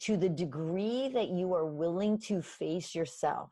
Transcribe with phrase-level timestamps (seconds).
[0.00, 3.50] to the degree that you are willing to face yourself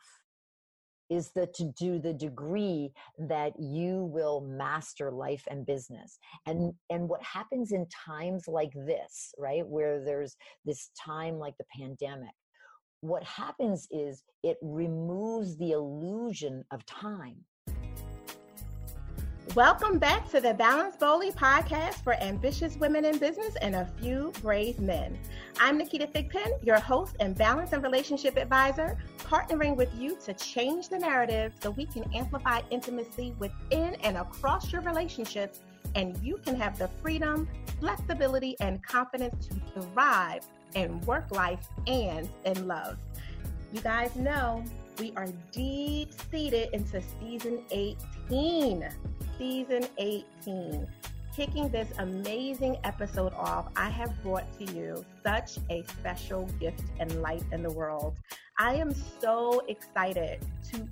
[1.10, 6.18] is the to do the degree that you will master life and business.
[6.46, 11.64] And and what happens in times like this right where there's this time like the
[11.78, 12.34] pandemic
[13.00, 17.36] what happens is it removes the illusion of time
[19.54, 24.30] Welcome back to the Balance Boldly podcast for ambitious women in business and a few
[24.42, 25.18] brave men.
[25.58, 30.90] I'm Naketa Thigpen, your host and balance and relationship advisor, partnering with you to change
[30.90, 35.60] the narrative so we can amplify intimacy within and across your relationships
[35.94, 37.48] and you can have the freedom,
[37.80, 42.98] flexibility, and confidence to thrive in work life and in love.
[43.72, 44.62] You guys know
[44.98, 48.88] we are deep seated into season 18
[49.38, 50.86] season 18.
[51.34, 57.22] Kicking this amazing episode off, I have brought to you such a special gift and
[57.22, 58.16] light in the world.
[58.58, 60.88] I am so excited to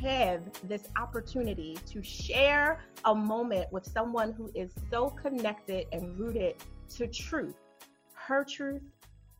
[0.00, 6.54] have this opportunity to share a moment with someone who is so connected and rooted
[6.96, 7.56] to truth.
[8.14, 8.82] Her truth,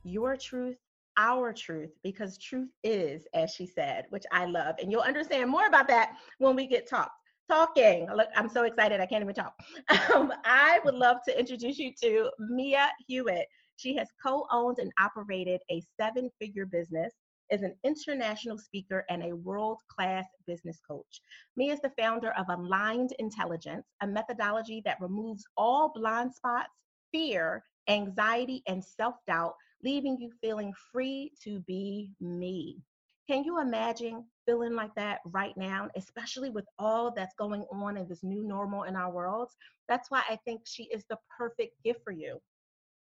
[0.03, 0.77] your truth,
[1.17, 4.75] our truth, because truth is, as she said, which I love.
[4.83, 7.13] And you'll understand more about that when we get talk
[7.49, 8.07] talking.
[8.15, 9.01] Look, I'm so excited.
[9.01, 9.55] I can't even talk.
[10.15, 13.47] Um, I would love to introduce you to Mia Hewett.
[13.77, 17.13] She has co owned and operated a seven figure business,
[17.51, 21.21] is an international speaker, and a world class business coach.
[21.57, 26.83] Mia is the founder of Aligned Intelligence, a methodology that removes all blind spots,
[27.13, 32.79] fear, anxiety, and self doubt, leaving you feeling free to be me.
[33.29, 38.09] Can you imagine feeling like that right now, especially with all that's going on in
[38.09, 39.55] this new normal in our worlds?
[39.87, 42.41] That's why I think she is the perfect gift for you.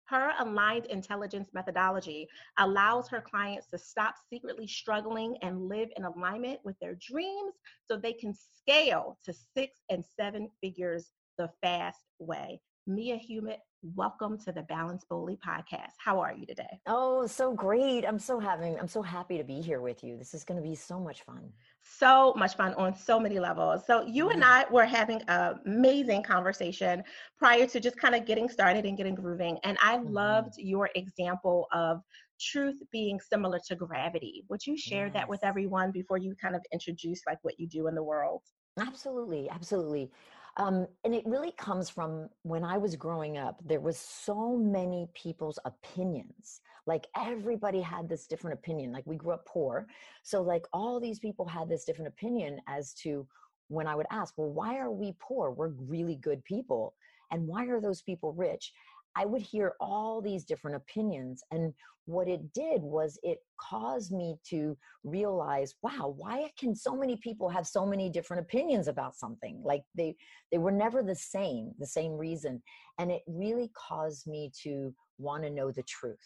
[0.05, 6.61] Her aligned intelligence methodology allows her clients to stop secretly struggling and live in alignment
[6.62, 12.61] with their dreams so they can scale to six and seven figures the fast way.
[12.87, 13.61] Mia Hewett,
[13.95, 15.93] welcome to the Balance Boldly podcast.
[15.99, 16.81] How are you today?
[16.87, 18.06] Oh, so great.
[18.06, 20.17] I'm so having I'm so happy to be here with you.
[20.17, 21.50] This is going to be so much fun.
[21.83, 23.87] So much fun on so many levels.
[23.87, 27.05] So you and I were having an amazing conversation
[27.37, 30.15] prior to just kind of getting started and getting grooving and I mm-hmm.
[30.15, 32.00] loved your example of
[32.41, 34.44] truth being similar to gravity.
[34.49, 35.15] Would you share yes.
[35.15, 38.41] that with everyone before you kind of introduce like what you do in the world?
[38.78, 40.11] Absolutely, absolutely.
[40.56, 45.09] Um, and it really comes from when I was growing up, there was so many
[45.15, 46.60] people's opinions.
[46.87, 48.93] Like everybody had this different opinion.
[48.93, 49.87] Like we grew up poor.
[50.22, 53.26] So like all these people had this different opinion as to
[53.69, 55.50] when I would ask, well, why are we poor?
[55.50, 56.94] We're really good people.
[57.31, 58.72] And why are those people rich?
[59.16, 61.42] I would hear all these different opinions.
[61.50, 61.72] And
[62.06, 67.48] what it did was it caused me to realize, wow, why can so many people
[67.48, 69.60] have so many different opinions about something?
[69.64, 70.16] Like they
[70.52, 72.62] they were never the same, the same reason.
[72.98, 76.19] And it really caused me to want to know the truth.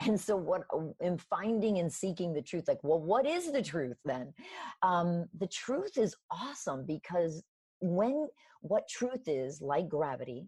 [0.00, 0.62] And so, what
[1.00, 4.34] in finding and seeking the truth, like, well, what is the truth then?
[4.82, 7.42] Um, the truth is awesome because
[7.80, 8.28] when
[8.60, 10.46] what truth is, like gravity,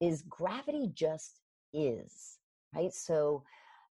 [0.00, 1.40] is gravity just
[1.72, 2.38] is,
[2.74, 2.92] right?
[2.92, 3.44] So,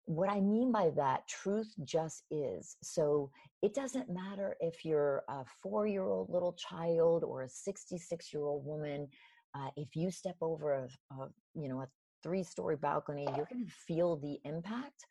[0.07, 2.77] what I mean by that, truth just is.
[2.83, 3.31] So,
[3.63, 8.43] it doesn't matter if you're a four year old little child or a 66 year
[8.43, 9.09] old woman.
[9.55, 11.89] Uh, if you step over a, a you know a
[12.23, 15.07] three story balcony, you're going to feel the impact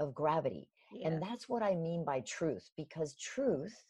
[0.00, 0.68] of gravity.
[0.92, 1.08] Yeah.
[1.08, 3.84] And that's what I mean by truth, because truth,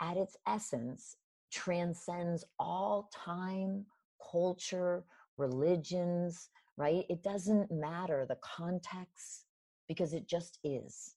[0.00, 1.16] at its essence,
[1.50, 3.86] transcends all time,
[4.30, 5.04] culture,
[5.38, 7.04] religions, right?
[7.08, 9.46] It doesn't matter the context
[9.88, 11.14] because it just is.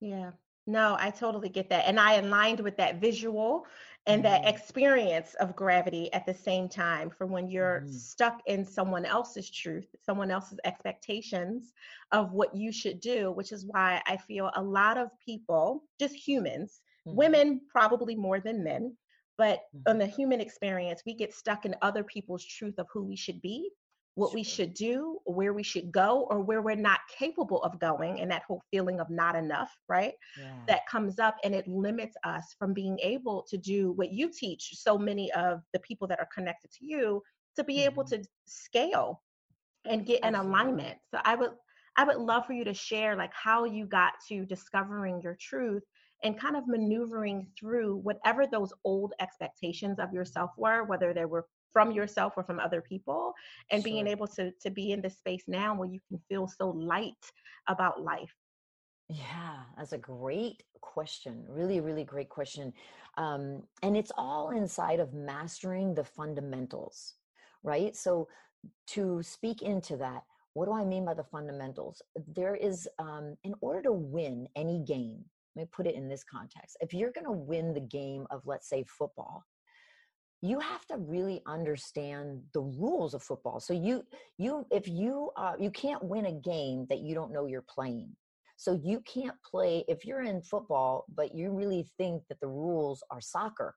[0.00, 0.32] Yeah.
[0.66, 1.86] No, I totally get that.
[1.86, 3.66] And I aligned with that visual
[4.06, 4.32] and mm-hmm.
[4.32, 7.92] that experience of gravity at the same time for when you're mm-hmm.
[7.92, 11.72] stuck in someone else's truth, someone else's expectations
[12.12, 16.14] of what you should do, which is why I feel a lot of people, just
[16.14, 17.16] humans, mm-hmm.
[17.16, 18.96] women probably more than men,
[19.38, 19.90] but mm-hmm.
[19.90, 23.40] on the human experience, we get stuck in other people's truth of who we should
[23.40, 23.70] be,
[24.14, 24.34] what sure.
[24.34, 28.30] we should do, where we should go, or where we're not capable of going, and
[28.30, 30.12] that whole feeling of not enough, right?
[30.38, 30.52] Yeah.
[30.68, 34.70] That comes up and it limits us from being able to do what you teach
[34.74, 37.22] so many of the people that are connected to you
[37.56, 37.92] to be mm-hmm.
[37.92, 39.22] able to scale
[39.84, 40.98] and get an alignment.
[41.10, 41.50] So I would
[41.96, 45.82] I would love for you to share like how you got to discovering your truth
[46.22, 51.46] and kind of maneuvering through whatever those old expectations of yourself were, whether they were
[51.72, 53.32] from yourself or from other people,
[53.70, 53.92] and sure.
[53.92, 57.24] being able to to be in this space now where you can feel so light
[57.68, 58.34] about life.
[59.08, 61.44] Yeah, that's a great question.
[61.48, 62.72] Really, really great question.
[63.18, 67.14] Um, and it's all inside of mastering the fundamentals,
[67.62, 67.94] right?
[67.94, 68.28] So,
[68.88, 70.22] to speak into that,
[70.54, 72.00] what do I mean by the fundamentals?
[72.26, 76.24] There is, um, in order to win any game, let me put it in this
[76.24, 76.76] context.
[76.80, 79.44] If you're going to win the game of, let's say, football,
[80.40, 83.60] you have to really understand the rules of football.
[83.60, 84.04] So you,
[84.38, 88.16] you, if you, uh, you can't win a game that you don't know you're playing.
[88.56, 93.02] So you can't play if you're in football, but you really think that the rules
[93.10, 93.74] are soccer.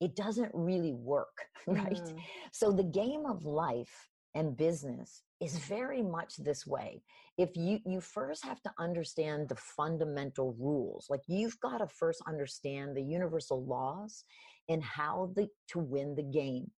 [0.00, 1.94] It doesn't really work, right?
[1.94, 2.18] Mm.
[2.52, 7.02] So the game of life and business is very much this way.
[7.38, 12.22] If you you first have to understand the fundamental rules like you've got to first
[12.28, 14.24] understand the universal laws
[14.68, 16.70] and how the to win the game.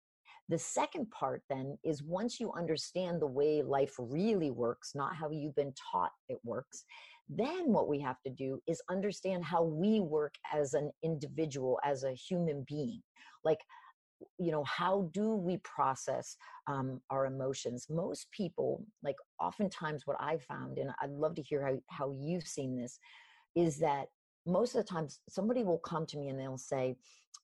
[0.48, 5.30] The second part then is once you understand the way life really works not how
[5.30, 6.84] you've been taught it works
[7.28, 12.02] then what we have to do is understand how we work as an individual as
[12.04, 13.02] a human being.
[13.44, 13.60] Like
[14.38, 16.36] you know how do we process
[16.66, 17.86] um, our emotions?
[17.88, 22.46] Most people like oftentimes what i've found and i'd love to hear how, how you've
[22.46, 22.98] seen this
[23.54, 24.06] is that
[24.46, 26.96] most of the times somebody will come to me and they'll say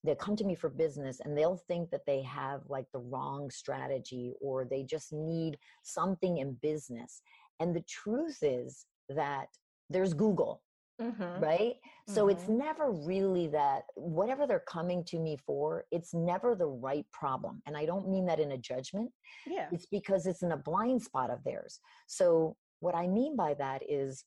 [0.03, 3.50] they'll come to me for business and they'll think that they have like the wrong
[3.50, 7.23] strategy or they just need something in business.
[7.61, 9.47] And the truth is that
[9.91, 10.62] there's google
[11.00, 11.43] Mm-hmm.
[11.43, 11.75] Right.
[11.75, 12.14] Mm-hmm.
[12.14, 12.58] So it's mm-hmm.
[12.58, 17.62] never really that whatever they're coming to me for, it's never the right problem.
[17.67, 19.11] And I don't mean that in a judgment.
[19.46, 19.69] Yeah.
[19.73, 21.81] It's because it's in a blind spot of theirs.
[22.06, 24.25] So what I mean by that is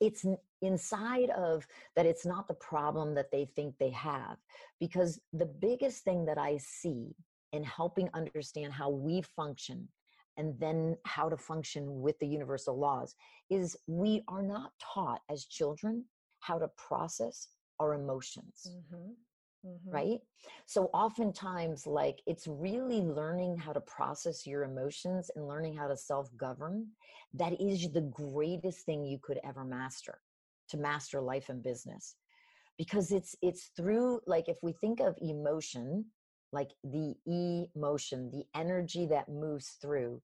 [0.00, 0.24] it's
[0.62, 1.66] inside of
[1.96, 4.36] that it's not the problem that they think they have
[4.80, 7.14] because the biggest thing that i see
[7.52, 9.88] in helping understand how we function
[10.36, 13.14] and then how to function with the universal laws
[13.50, 16.04] is we are not taught as children
[16.40, 17.48] how to process
[17.80, 19.10] our emotions mm-hmm.
[19.66, 19.90] Mm-hmm.
[19.90, 20.20] right
[20.66, 25.96] so oftentimes like it's really learning how to process your emotions and learning how to
[25.96, 26.86] self-govern
[27.34, 30.18] that is the greatest thing you could ever master
[30.68, 32.16] to master life and business
[32.76, 36.04] because it's it's through like if we think of emotion
[36.52, 40.20] like the emotion, the energy that moves through.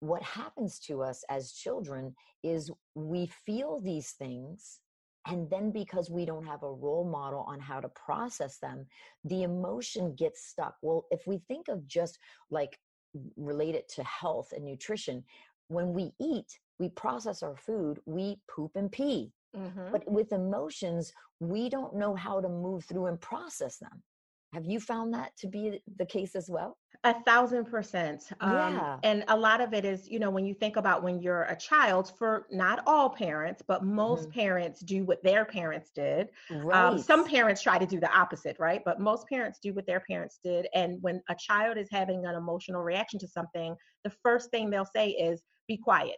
[0.00, 4.80] What happens to us as children is we feel these things.
[5.28, 8.86] And then, because we don't have a role model on how to process them,
[9.24, 10.74] the emotion gets stuck.
[10.82, 12.18] Well, if we think of just
[12.50, 12.76] like
[13.36, 15.22] relate it to health and nutrition,
[15.68, 19.30] when we eat, we process our food, we poop and pee.
[19.56, 19.92] Mm-hmm.
[19.92, 24.02] But with emotions, we don't know how to move through and process them.
[24.52, 26.76] Have you found that to be the case as well?
[27.04, 28.22] A thousand percent.
[28.40, 28.98] Um, yeah.
[29.02, 31.56] And a lot of it is, you know, when you think about when you're a
[31.56, 34.40] child, for not all parents, but most mm-hmm.
[34.40, 36.28] parents do what their parents did.
[36.50, 36.84] Um, right.
[36.84, 38.82] Um, some parents try to do the opposite, right?
[38.84, 40.68] But most parents do what their parents did.
[40.74, 43.74] And when a child is having an emotional reaction to something,
[44.04, 46.16] the first thing they'll say is, be quiet,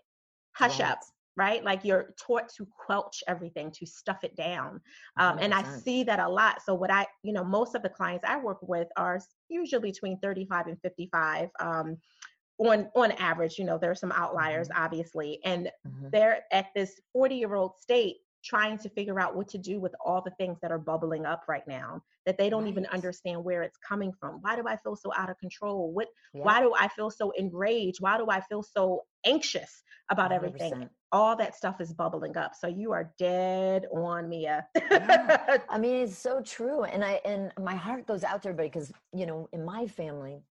[0.52, 0.90] hush right.
[0.90, 0.98] up,
[1.36, 1.64] right?
[1.64, 4.80] Like you're taught to quelch everything, to stuff it down.
[5.18, 6.62] Um, and I see that a lot.
[6.64, 10.18] So, what I, you know, most of the clients I work with are usually between
[10.18, 11.50] 35 and 55.
[11.60, 11.98] Um,
[12.58, 14.82] on on average, you know, there are some outliers, mm-hmm.
[14.82, 16.08] obviously, and mm-hmm.
[16.12, 19.94] they're at this 40 year old state trying to figure out what to do with
[20.04, 23.62] all the things that are bubbling up right now that they don't even understand where
[23.62, 24.38] it's coming from.
[24.42, 25.92] Why do i feel so out of control?
[25.92, 26.42] What yeah.
[26.42, 27.98] why do i feel so enraged?
[28.00, 30.34] Why do i feel so anxious about 100%.
[30.34, 32.56] everything all that stuff is bubbling up.
[32.56, 34.66] So you are dead on mia.
[34.74, 35.58] Yeah.
[35.68, 38.92] i mean it's so true and i and my heart goes out to everybody because
[39.12, 40.42] you know in my family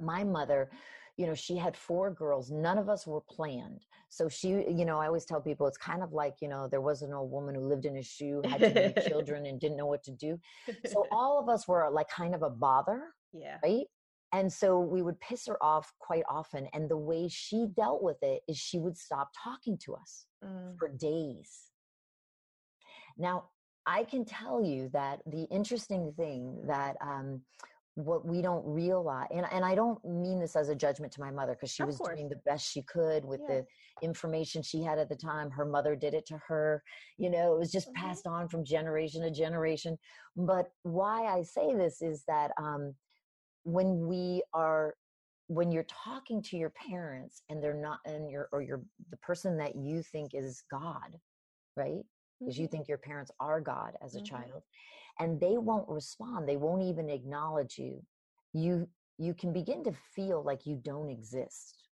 [0.00, 0.70] my mother
[1.16, 3.84] you know she had four girls none of us were planned.
[4.08, 6.80] So she you know i always tell people it's kind of like you know there
[6.80, 9.76] was an old woman who lived in a shoe had too many children and didn't
[9.76, 10.38] know what to do.
[10.86, 13.58] So all of us were like kind of a bother yeah.
[13.62, 13.86] right?
[14.34, 18.16] And so we would piss her off quite often and the way she dealt with
[18.22, 20.78] it is she would stop talking to us mm.
[20.78, 21.50] for days.
[23.18, 23.44] Now
[23.86, 27.40] i can tell you that the interesting thing that um,
[27.94, 31.30] what we don't realize and, and i don't mean this as a judgment to my
[31.30, 32.16] mother because she of was course.
[32.16, 33.56] doing the best she could with yeah.
[33.56, 33.66] the
[34.02, 36.82] information she had at the time her mother did it to her
[37.18, 38.06] you know it was just mm-hmm.
[38.06, 39.98] passed on from generation to generation
[40.36, 42.94] but why i say this is that um,
[43.64, 44.94] when we are
[45.48, 49.58] when you're talking to your parents and they're not and you're or you're the person
[49.58, 51.18] that you think is god
[51.76, 52.04] right
[52.40, 52.62] because mm-hmm.
[52.62, 54.34] you think your parents are god as a mm-hmm.
[54.34, 54.62] child
[55.18, 58.02] and they won't respond they won't even acknowledge you
[58.52, 58.88] you
[59.18, 61.88] you can begin to feel like you don't exist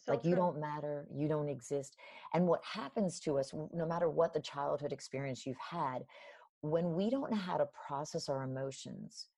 [0.00, 0.30] So like true.
[0.30, 1.96] you don't matter, you don't exist.
[2.34, 6.04] And what happens to us, no matter what the childhood experience you've had,
[6.60, 9.28] when we don't know how to process our emotions,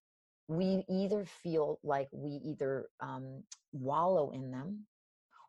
[0.48, 4.86] we either feel like we either um, wallow in them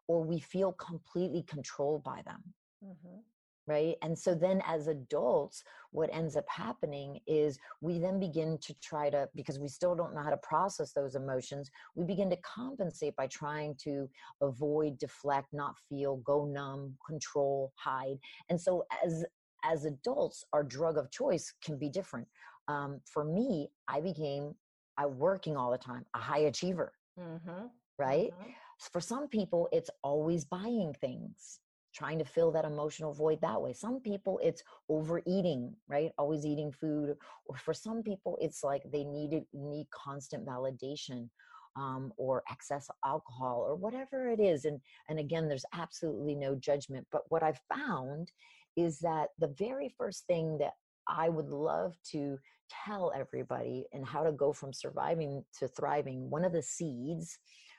[0.07, 2.41] or we feel completely controlled by them.
[2.85, 3.19] Mm-hmm
[3.67, 8.73] right and so then as adults what ends up happening is we then begin to
[8.81, 12.37] try to because we still don't know how to process those emotions we begin to
[12.37, 14.07] compensate by trying to
[14.41, 18.17] avoid deflect not feel go numb control hide
[18.49, 19.25] and so as
[19.63, 22.27] as adults our drug of choice can be different
[22.67, 24.53] um, for me i became
[24.97, 27.65] i working all the time a high achiever mm-hmm.
[27.97, 28.51] right mm-hmm.
[28.91, 31.59] for some people it's always buying things
[31.95, 33.73] trying to fill that emotional void that way.
[33.73, 36.11] Some people it's overeating, right?
[36.17, 37.15] Always eating food.
[37.45, 41.29] Or for some people it's like they needed need constant validation
[41.77, 44.65] um, or excess alcohol or whatever it is.
[44.65, 47.07] And and again, there's absolutely no judgment.
[47.11, 48.31] But what I've found
[48.75, 50.73] is that the very first thing that
[51.07, 52.37] I would love to
[52.69, 57.37] tell everybody and how to go from surviving to thriving, one of the seeds,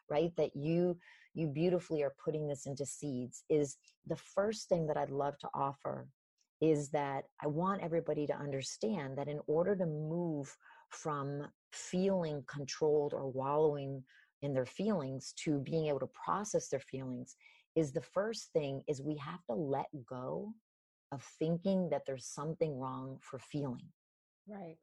[0.09, 0.97] right, that you
[1.37, 3.77] you beautifully are putting this into seeds is
[4.07, 6.09] the first thing that I'd love to offer
[6.63, 10.57] is that I want everybody to understand that in order to move
[10.91, 14.03] from feeling controlled or wallowing
[14.41, 17.37] in their feelings to being able to process their feelings
[17.75, 20.55] is the first thing is we have to let go
[21.13, 23.89] of thinking that there's something wrong for feeling.
[24.49, 24.77] Right.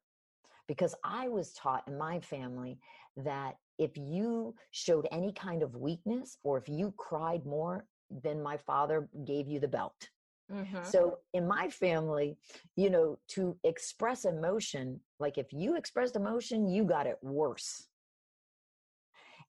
[0.67, 2.77] Because I was taught in my family
[3.17, 8.57] that if you showed any kind of weakness or if you cried more, then my
[8.57, 10.09] father gave you the belt.
[10.51, 10.83] Mm-hmm.
[10.83, 12.37] So in my family,
[12.75, 17.87] you know, to express emotion, like if you expressed emotion, you got it worse.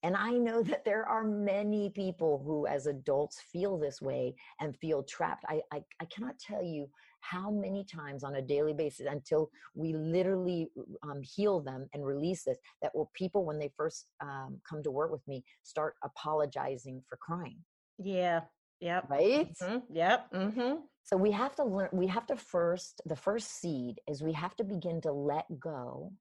[0.02, 4.76] And I know that there are many people who, as adults, feel this way and
[4.76, 5.44] feel trapped.
[5.48, 6.88] I, I, I cannot tell you
[7.30, 10.68] how many times on a daily basis until we literally
[11.02, 14.90] um, heal them and release this that will people when they first um, come to
[14.90, 17.58] work with me start apologizing for crying.
[17.98, 18.40] Yeah.
[18.80, 19.06] Yep.
[19.08, 19.54] Right?
[19.62, 19.94] Mm-hmm.
[19.94, 20.30] yep.
[20.32, 20.74] Mm-hmm.
[21.04, 24.56] so we have to learn we have to first the first seed is we have
[24.56, 26.12] to begin to let go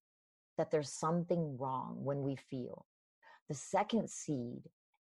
[0.57, 2.85] that there's something wrong when we feel.
[3.49, 4.61] The second seed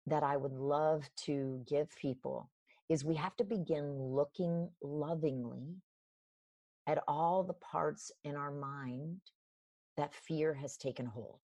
[0.08, 2.50] that i would love to give people
[2.90, 5.76] is we have to begin looking lovingly
[6.90, 9.20] at all the parts in our mind
[9.96, 11.38] that fear has taken hold.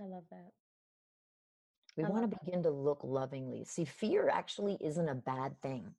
[0.00, 0.50] I love that.
[1.98, 3.64] We want to begin to look lovingly.
[3.64, 5.94] See, fear actually isn't a bad thing.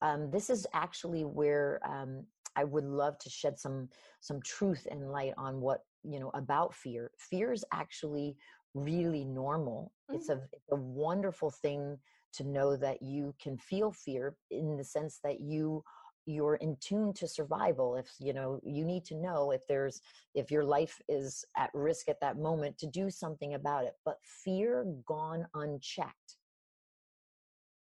[0.00, 3.88] Um, this is actually where um, I would love to shed some
[4.20, 7.10] some truth and light on what you know about fear.
[7.18, 8.36] Fear is actually
[8.74, 9.90] really normal.
[10.08, 10.20] Mm-hmm.
[10.20, 11.98] It's a it's a wonderful thing
[12.34, 15.82] to know that you can feel fear in the sense that you
[16.26, 20.00] you're in tune to survival if you know you need to know if there's
[20.34, 24.18] if your life is at risk at that moment to do something about it but
[24.22, 26.36] fear gone unchecked.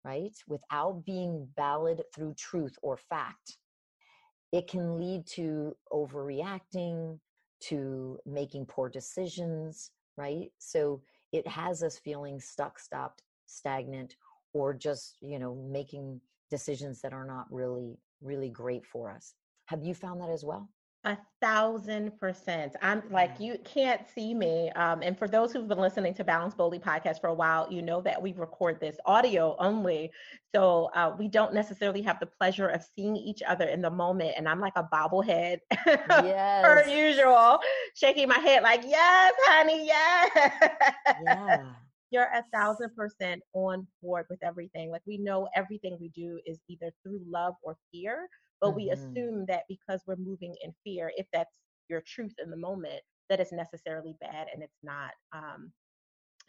[0.05, 0.37] Right?
[0.47, 3.59] Without being valid through truth or fact
[4.53, 7.19] it can lead to overreacting
[7.61, 10.51] to making poor decisions right?
[10.59, 11.03] So
[11.33, 14.17] it has us feeling stuck stopped stagnant
[14.53, 19.35] or just you know making decisions that are not really really great for us.
[19.67, 20.69] Have you found that as well?
[21.05, 22.75] A thousand percent.
[22.83, 24.71] I'm like, you can't see me.
[24.71, 27.81] Um, and for those who've been listening to Balance Boldly podcast for a while, you
[27.81, 30.11] know that we record this audio only.
[30.53, 34.33] So uh, we don't necessarily have the pleasure of seeing each other in the moment.
[34.37, 36.65] And I'm like a bobblehead yes.
[36.65, 37.61] per usual,
[37.95, 40.31] shaking my head like, yes, honey, yes.
[41.23, 41.67] Yeah.
[42.11, 44.91] You're a thousand percent on board with everything.
[44.91, 48.29] Like we know everything we do is either through love or fear,
[48.61, 48.77] but mm-hmm.
[48.77, 51.59] we assume that because we're moving in fear, if that's
[51.89, 55.11] your truth in the moment, that it's necessarily bad and it's not.
[55.33, 55.73] Um,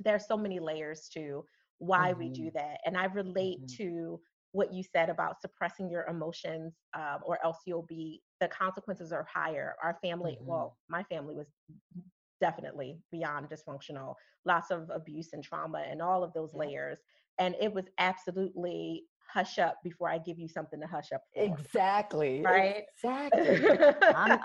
[0.05, 1.43] are so many layers to
[1.79, 2.19] why mm-hmm.
[2.19, 2.77] we do that.
[2.85, 3.83] And I relate mm-hmm.
[3.83, 4.19] to
[4.51, 9.27] what you said about suppressing your emotions um, or else you'll be the consequences are
[9.31, 10.49] higher our family mm-hmm.
[10.49, 11.47] well my family was
[12.39, 14.15] definitely beyond dysfunctional,
[14.45, 16.99] lots of abuse and trauma and all of those layers.
[17.39, 21.43] And it was absolutely hush up before I give you something to hush up for.
[21.43, 22.41] Exactly.
[22.41, 22.85] Right?
[22.95, 23.59] Exactly.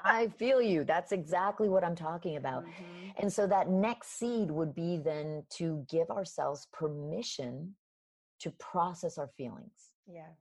[0.05, 0.85] i feel you.
[0.85, 2.65] That's exactly what I'm talking about.
[2.65, 3.21] Mm-hmm.
[3.21, 7.75] And so that next seed would be then to give ourselves permission
[8.41, 9.91] to process our feelings.
[10.07, 10.33] Yeah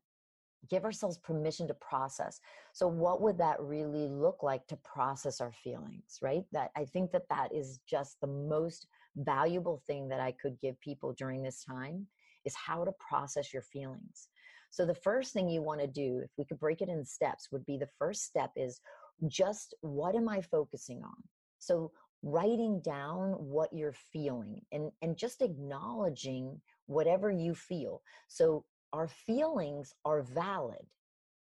[0.70, 2.40] give ourselves permission to process
[2.74, 7.12] so what would that really look like to process our feelings right that i think
[7.12, 8.88] that that is just the most
[9.18, 12.08] valuable thing that i could give people during this time
[12.46, 14.28] is how to process your feelings.
[14.70, 17.50] So the first thing you want to do, if we could break it in steps,
[17.52, 18.80] would be the first step is
[19.28, 21.16] just what am I focusing on?
[21.60, 21.92] So
[22.24, 28.02] writing down what you're feeling and, and just acknowledging whatever you feel.
[28.28, 30.86] So our feelings are valid,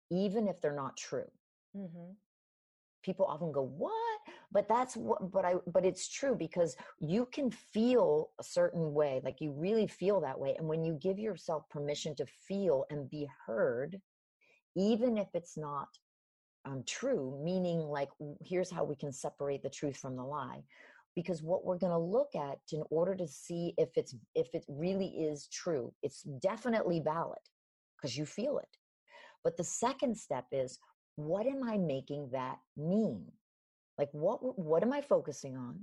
[0.09, 1.29] even if they're not true.
[1.75, 2.11] Mm-hmm.
[3.03, 3.95] People often go, What?
[4.51, 9.21] But that's what, but I, but it's true because you can feel a certain way,
[9.23, 10.55] like you really feel that way.
[10.57, 13.99] And when you give yourself permission to feel and be heard,
[14.75, 15.87] even if it's not
[16.65, 18.09] um, true, meaning like
[18.45, 20.63] here's how we can separate the truth from the lie.
[21.15, 24.63] Because what we're going to look at in order to see if it's if it
[24.67, 27.39] really is true, it's definitely valid
[27.97, 28.77] because you feel it.
[29.43, 30.79] But the second step is
[31.15, 33.25] what am I making that mean?
[33.97, 35.79] Like what what am I focusing on?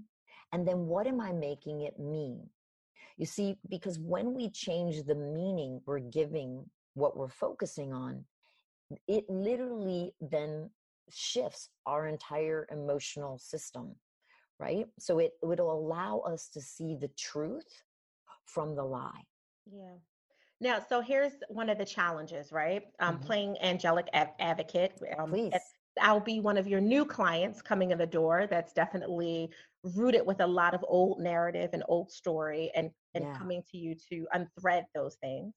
[0.53, 2.49] And then what am I making it mean?
[3.19, 8.25] You see, because when we change the meaning we're giving what we're focusing on,
[9.07, 10.71] it literally then
[11.11, 13.95] shifts our entire emotional system
[14.59, 17.83] right so it will allow us to see the truth
[18.45, 19.25] from the lie
[19.71, 19.97] yeah
[20.61, 23.25] now so here's one of the challenges right um, mm-hmm.
[23.25, 25.53] playing angelic advocate um, Please.
[26.01, 29.51] I'll be one of your new clients coming in the door that's definitely
[29.83, 33.35] rooted with a lot of old narrative and old story and, and yeah.
[33.35, 35.55] coming to you to unthread those things.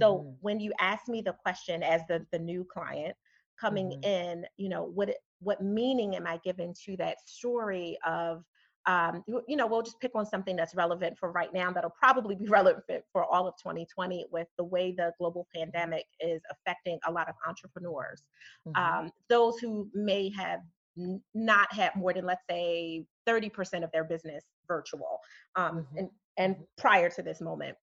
[0.00, 0.30] So mm-hmm.
[0.40, 3.16] when you ask me the question as the the new client
[3.60, 4.04] coming mm-hmm.
[4.04, 5.14] in, you know, what
[5.44, 8.44] what meaning am I giving to that story of
[8.86, 12.34] um, you know, we'll just pick on something that's relevant for right now that'll probably
[12.34, 17.12] be relevant for all of 2020 with the way the global pandemic is affecting a
[17.12, 18.22] lot of entrepreneurs.
[18.68, 19.04] Mm-hmm.
[19.06, 20.60] Um, those who may have
[20.98, 25.18] n- not had more than, let's say, 30% of their business virtual
[25.56, 25.98] um, mm-hmm.
[25.98, 26.64] and, and mm-hmm.
[26.76, 27.76] prior to this moment.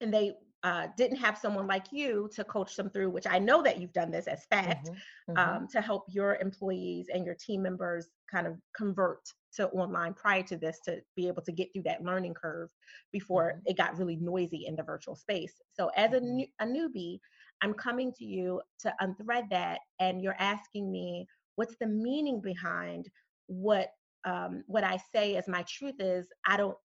[0.00, 3.62] And they uh, didn't have someone like you to coach them through, which I know
[3.62, 5.56] that you've done this as fact, mm-hmm, mm-hmm.
[5.56, 9.20] Um, to help your employees and your team members kind of convert
[9.56, 12.68] to online prior to this to be able to get through that learning curve
[13.12, 13.60] before mm-hmm.
[13.66, 15.54] it got really noisy in the virtual space.
[15.72, 16.36] So, as a, mm-hmm.
[16.36, 17.18] new, a newbie,
[17.60, 23.08] I'm coming to you to unthread that, and you're asking me what's the meaning behind
[23.46, 23.90] what
[24.24, 26.26] um, what I say as my truth is.
[26.46, 26.76] I don't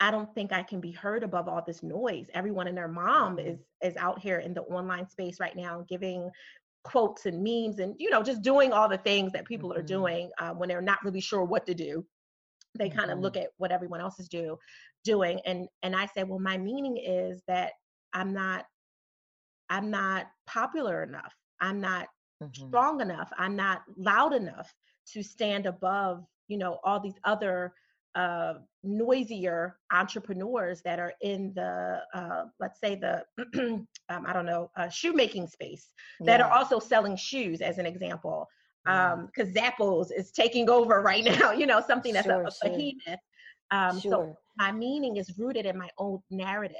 [0.00, 2.26] I don't think I can be heard above all this noise.
[2.34, 3.48] Everyone and their mom mm-hmm.
[3.48, 6.30] is is out here in the online space right now giving
[6.84, 9.80] quotes and memes and you know just doing all the things that people mm-hmm.
[9.80, 12.04] are doing uh, when they're not really sure what to do.
[12.78, 12.98] They mm-hmm.
[12.98, 14.58] kind of look at what everyone else is do
[15.04, 17.72] doing and and I say, well, my meaning is that
[18.12, 18.66] I'm not
[19.70, 21.34] I'm not popular enough.
[21.60, 22.08] I'm not
[22.42, 22.68] mm-hmm.
[22.68, 23.30] strong enough.
[23.38, 24.72] I'm not loud enough
[25.12, 27.72] to stand above you know all these other
[28.16, 33.22] uh, noisier entrepreneurs that are in the uh, let's say the
[34.08, 36.46] um, i don't know uh, shoemaking space that yeah.
[36.46, 38.48] are also selling shoes as an example
[38.84, 42.50] because um, zappos is taking over right now you know something that's sure, a, a
[42.50, 42.70] sure.
[42.70, 43.20] behemoth
[43.70, 44.10] um, sure.
[44.10, 46.76] so my meaning is rooted in my own narrative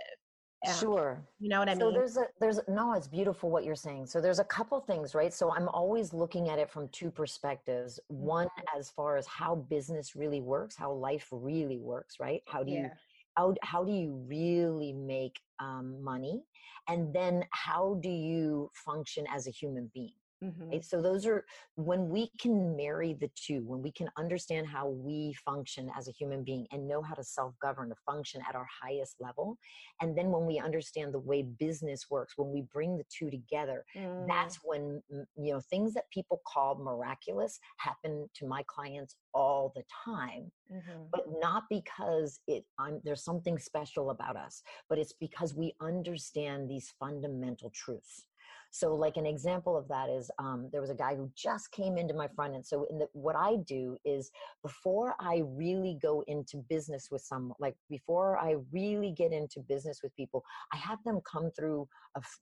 [0.74, 1.22] sure.
[1.38, 1.94] You know what i so mean?
[1.94, 4.06] So there's a there's no it's beautiful what you're saying.
[4.06, 5.32] So there's a couple things right?
[5.32, 8.00] So i'm always looking at it from two perspectives.
[8.08, 8.78] One mm-hmm.
[8.78, 12.42] as far as how business really works how life really works right?
[12.46, 12.82] How do yeah.
[12.82, 12.90] you
[13.36, 16.42] how, how do you really make um, money?
[16.88, 20.68] And then how do you function as a human being Mm-hmm.
[20.68, 20.84] Right?
[20.84, 21.44] So those are
[21.76, 26.12] when we can marry the two, when we can understand how we function as a
[26.12, 29.56] human being and know how to self-govern to function at our highest level.
[30.00, 33.84] And then when we understand the way business works, when we bring the two together,
[33.96, 34.26] mm.
[34.28, 39.84] that's when you know things that people call miraculous happen to my clients all the
[40.04, 40.50] time.
[40.70, 41.02] Mm-hmm.
[41.12, 46.68] But not because it I'm, there's something special about us, but it's because we understand
[46.68, 48.26] these fundamental truths.
[48.76, 51.96] So, like an example of that is um, there was a guy who just came
[51.96, 52.66] into my front end.
[52.66, 54.30] So, in the, what I do is
[54.62, 60.00] before I really go into business with someone, like before I really get into business
[60.02, 61.88] with people, I have them come through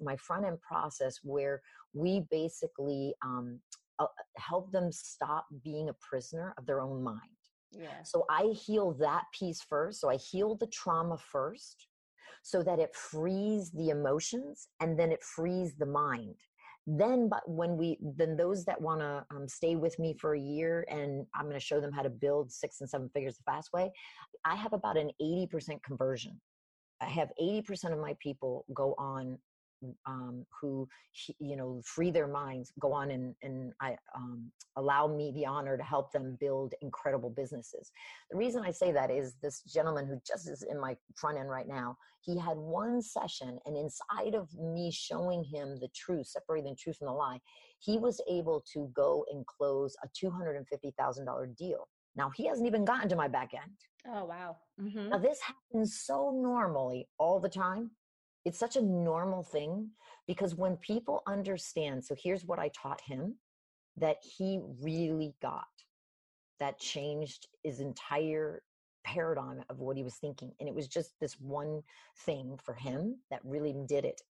[0.00, 3.60] my front end process where we basically um,
[4.00, 7.20] uh, help them stop being a prisoner of their own mind.
[7.70, 8.02] Yeah.
[8.02, 10.00] So I heal that piece first.
[10.00, 11.86] So I heal the trauma first
[12.42, 16.34] so that it frees the emotions and then it frees the mind.
[16.86, 20.40] Then but when we then those that want to um, stay with me for a
[20.40, 23.42] year and i'm going to show them how to build six and seven figures the
[23.50, 23.90] fast way
[24.44, 26.38] i have about an 80% conversion.
[27.00, 29.38] I have 80% of my people go on
[30.06, 30.88] um, who
[31.38, 35.76] you know free their minds go on and and i um, allow me the honor
[35.76, 37.90] to help them build incredible businesses
[38.30, 41.50] the reason i say that is this gentleman who just is in my front end
[41.50, 46.72] right now he had one session and inside of me showing him the truth separating
[46.72, 47.38] the truth from the lie
[47.78, 53.08] he was able to go and close a $250000 deal now he hasn't even gotten
[53.08, 53.72] to my back end
[54.06, 54.56] Oh, wow.
[54.80, 55.10] Mm-hmm.
[55.10, 57.90] Now, this happens so normally all the time.
[58.44, 59.90] It's such a normal thing
[60.26, 63.36] because when people understand, so here's what I taught him
[63.96, 65.64] that he really got
[66.60, 68.62] that changed his entire
[69.04, 70.52] paradigm of what he was thinking.
[70.58, 71.82] And it was just this one
[72.20, 74.20] thing for him that really did it.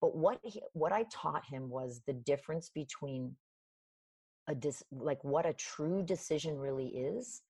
[0.00, 3.34] But what he, what I taught him was the difference between
[4.48, 7.42] a dis, like what a true decision really is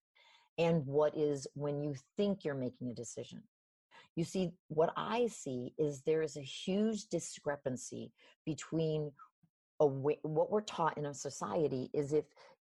[0.58, 3.42] and what is when you think you're making a decision.
[4.20, 8.12] You see, what I see is there is a huge discrepancy
[8.44, 9.12] between
[9.78, 12.26] what we're taught in a society is if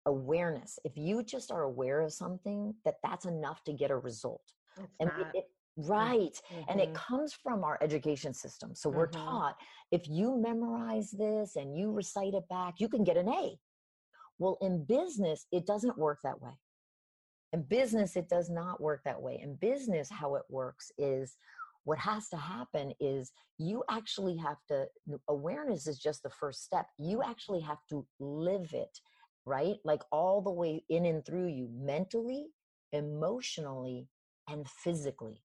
[0.06, 4.43] awareness, if you just are aware of something, that that's enough to get a result.
[4.77, 5.32] It's and not.
[5.34, 5.45] It,
[5.77, 6.39] right.
[6.54, 6.62] Mm-hmm.
[6.69, 7.15] And it mm-hmm.
[7.15, 8.75] comes from our education system.
[8.75, 9.25] So we're mm-hmm.
[9.25, 9.56] taught
[9.91, 13.58] if you memorize this and you recite it back, you can get an A.
[14.38, 16.51] Well, in business, it doesn't work that way.
[17.53, 19.39] In business, it does not work that way.
[19.41, 21.35] In business, how it works is
[21.83, 24.87] what has to happen is you actually have to,
[25.27, 26.85] awareness is just the first step.
[26.97, 28.99] You actually have to live it,
[29.45, 29.77] right?
[29.83, 32.47] Like all the way in and through you, mentally,
[32.93, 34.07] emotionally,
[34.47, 35.43] and physically.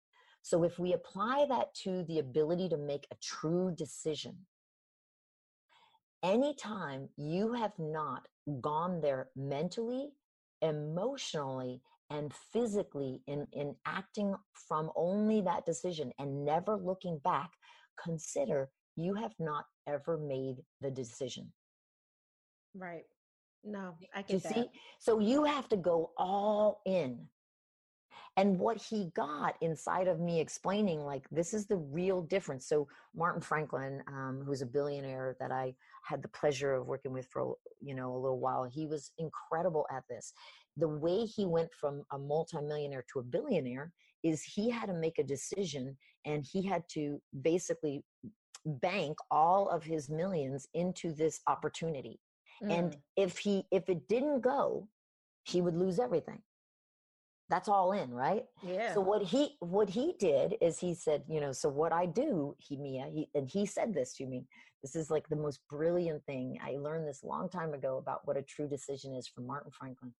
[0.41, 4.38] So if we apply that to the ability to make a true decision,
[6.23, 8.27] anytime you have not
[8.62, 10.12] gone there mentally,
[10.62, 17.52] emotionally and physically in, in acting from only that decision and never looking back,
[18.02, 21.52] consider you have not ever made the decision.
[22.76, 23.04] Right.
[23.63, 24.54] No, I get you that.
[24.54, 24.65] see.
[25.00, 27.28] So you have to go all in.
[28.39, 32.67] And what he got inside of me explaining, like, this is the real difference.
[32.67, 35.75] So, Martin Franklin, um, who's a billionaire that I
[36.06, 39.86] had the pleasure of working with for, you know, a little while, he was incredible
[39.91, 40.34] at this
[40.80, 43.91] the way he went from a multimillionaire to a billionaire
[44.23, 48.04] is he had to make a decision and he had to basically
[48.65, 52.19] bank all of his millions into this opportunity
[52.63, 52.71] mm.
[52.71, 54.88] and if he if it didn't go
[55.43, 56.41] he would lose everything
[57.49, 61.41] that's all in right yeah so what he what he did is he said you
[61.41, 64.45] know so what i do he mia he and he said this to me
[64.83, 68.38] this is like the most brilliant thing i learned this long time ago about what
[68.38, 70.13] a true decision is from martin franklin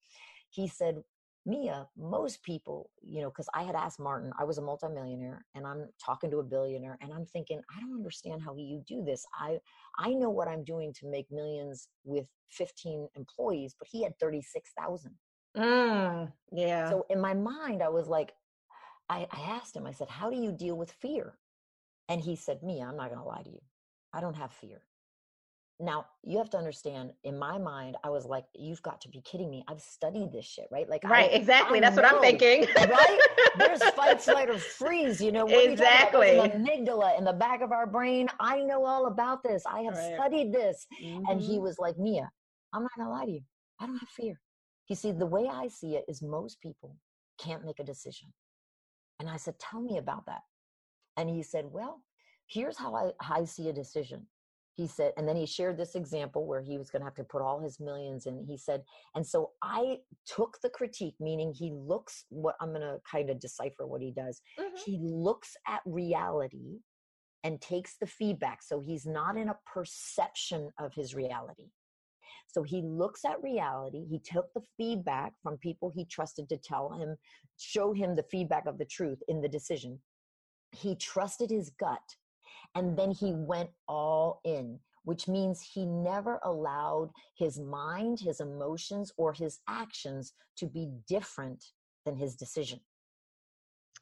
[0.50, 1.04] he said,
[1.46, 5.66] Mia, most people, you know, because I had asked Martin, I was a multimillionaire and
[5.66, 9.26] I'm talking to a billionaire and I'm thinking, I don't understand how you do this.
[9.40, 9.60] I
[9.98, 15.12] I know what I'm doing to make millions with 15 employees, but he had 36,000.
[15.58, 16.90] Mm, yeah.
[16.90, 18.34] So in my mind, I was like,
[19.10, 21.34] I, I asked him, I said, How do you deal with fear?
[22.08, 23.62] And he said, Mia, I'm not going to lie to you.
[24.14, 24.82] I don't have fear.
[25.82, 29.22] Now, you have to understand, in my mind, I was like, you've got to be
[29.22, 29.64] kidding me.
[29.66, 30.90] I've studied this shit, right?
[30.90, 31.78] Like, right, I, exactly.
[31.78, 32.68] I That's know, what I'm thinking.
[32.76, 33.20] right?
[33.58, 36.36] There's fight, flight, or freeze, you know, exactly.
[36.36, 38.28] the amygdala in the back of our brain.
[38.42, 39.64] I know all about this.
[39.66, 40.16] I have right.
[40.16, 40.86] studied this.
[41.02, 41.24] Mm-hmm.
[41.30, 41.64] And he mm-hmm.
[41.64, 42.30] was like, Mia,
[42.74, 43.42] I'm not going to lie to you.
[43.80, 44.38] I don't have fear.
[44.90, 46.98] You see, the way I see it is most people
[47.40, 48.34] can't make a decision.
[49.20, 50.42] And I said, tell me about that.
[51.18, 52.02] And he said, well,
[52.48, 54.26] here's how I, how I see a decision
[54.80, 57.24] he said and then he shared this example where he was going to have to
[57.26, 58.82] put all his millions in he said
[59.14, 63.42] and so i took the critique meaning he looks what i'm going to kind of
[63.42, 64.76] decipher what he does mm-hmm.
[64.86, 66.78] he looks at reality
[67.44, 71.68] and takes the feedback so he's not in a perception of his reality
[72.52, 76.92] so he looks at reality he took the feedback from people he trusted to tell
[76.92, 77.16] him
[77.58, 80.00] show him the feedback of the truth in the decision
[80.72, 82.16] he trusted his gut
[82.76, 89.12] and then he went all in, which means he never allowed his mind, his emotions,
[89.18, 91.64] or his actions to be different
[92.06, 92.80] than his decision.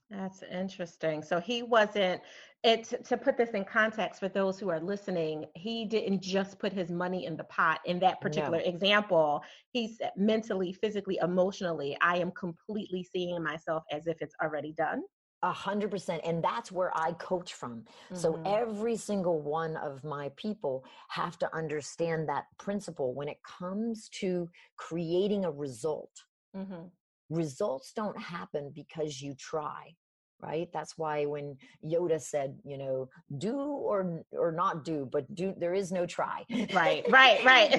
[0.10, 1.22] That's interesting.
[1.22, 2.22] So he wasn't
[2.64, 6.74] it to put this in context for those who are listening, he didn't just put
[6.74, 8.64] his money in the pot in that particular no.
[8.64, 9.44] example.
[9.72, 15.04] He's mentally, physically, emotionally, I am completely seeing myself as if it's already done.
[15.44, 16.24] A hundred percent.
[16.26, 17.82] And that's where I coach from.
[17.82, 18.16] Mm-hmm.
[18.16, 24.10] So every single one of my people have to understand that principle when it comes
[24.20, 26.12] to creating a result.
[26.56, 26.88] Mm-hmm.
[27.30, 29.96] Results don't happen because you try.
[30.42, 30.70] right?
[30.74, 35.74] That's why when yoda said you know do or or not do but do there
[35.74, 36.46] is no try.
[36.74, 37.72] Right right right.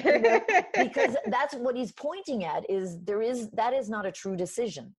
[0.77, 4.95] Because that's what he's pointing at is there is that is not a true decision.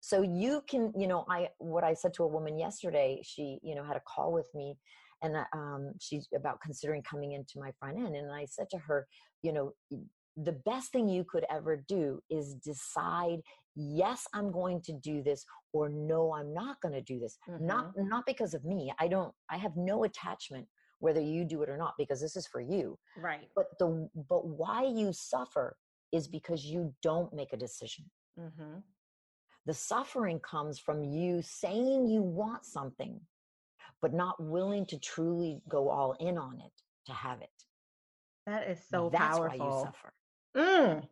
[0.00, 3.74] So you can you know i what i said to a woman yesterday she you
[3.74, 4.76] know had a call with me
[5.22, 9.06] and um, she's about considering coming into my front end and i said to her
[9.42, 9.72] you know
[10.36, 13.40] the best thing you could ever do is decide
[13.76, 17.66] yes i'm going to do this or no i'm not going to do this mm-hmm.
[17.66, 20.66] not not because of me i don't i have no attachment
[21.00, 24.46] whether you do it or not because this is for you right but the but
[24.46, 25.76] why you suffer
[26.12, 28.04] is because you don't make a decision
[28.38, 28.78] mm-hmm.
[29.66, 33.20] the suffering comes from you saying you want something
[34.00, 36.72] but not willing to truly go all in on it
[37.06, 37.50] to have it
[38.46, 39.58] that is so That's powerful.
[39.58, 40.12] why you suffer.
[40.56, 41.02] Mm.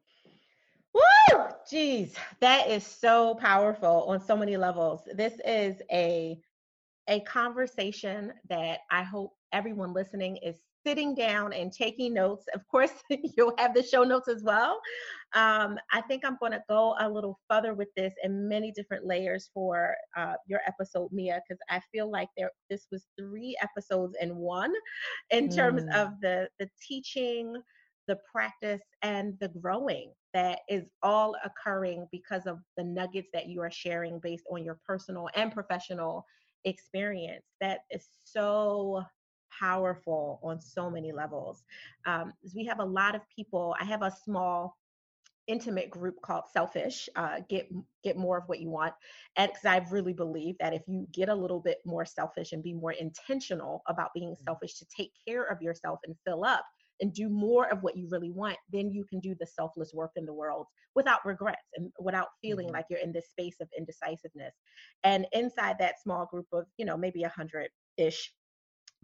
[0.95, 1.39] Woo!
[1.71, 5.09] Jeez, that is so powerful on so many levels.
[5.15, 6.39] This is a
[7.09, 12.47] a conversation that I hope everyone listening is sitting down and taking notes.
[12.55, 12.93] Of course,
[13.37, 14.81] you'll have the show notes as well.
[15.35, 19.07] Um, I think I'm going to go a little further with this in many different
[19.07, 24.17] layers for uh, your episode, Mia, because I feel like there this was three episodes
[24.21, 24.73] in one
[25.31, 25.95] in terms mm.
[25.95, 27.57] of the the teaching
[28.13, 33.63] the practice and the growing that is all occurring because of the nuggets that you
[33.63, 36.27] are sharing based on your personal and professional
[36.67, 37.47] experience.
[37.63, 39.03] That is so
[39.59, 41.65] powerful on so many levels.
[42.05, 44.77] Um, we have a lot of people, I have a small
[45.47, 47.67] intimate group called selfish uh, get
[48.05, 48.95] get more of what you want
[49.37, 52.63] and because i really believe that if you get a little bit more selfish and
[52.63, 54.45] be more intentional about being mm.
[54.45, 56.65] selfish to take care of yourself and fill up
[57.03, 60.13] and do more of what you really want, then you can do the selfless work
[60.17, 62.77] in the world without regrets and without feeling mm-hmm.
[62.77, 64.55] like you're in this space of indecisiveness.
[65.05, 68.33] And inside that small group of, you know, maybe a hundred ish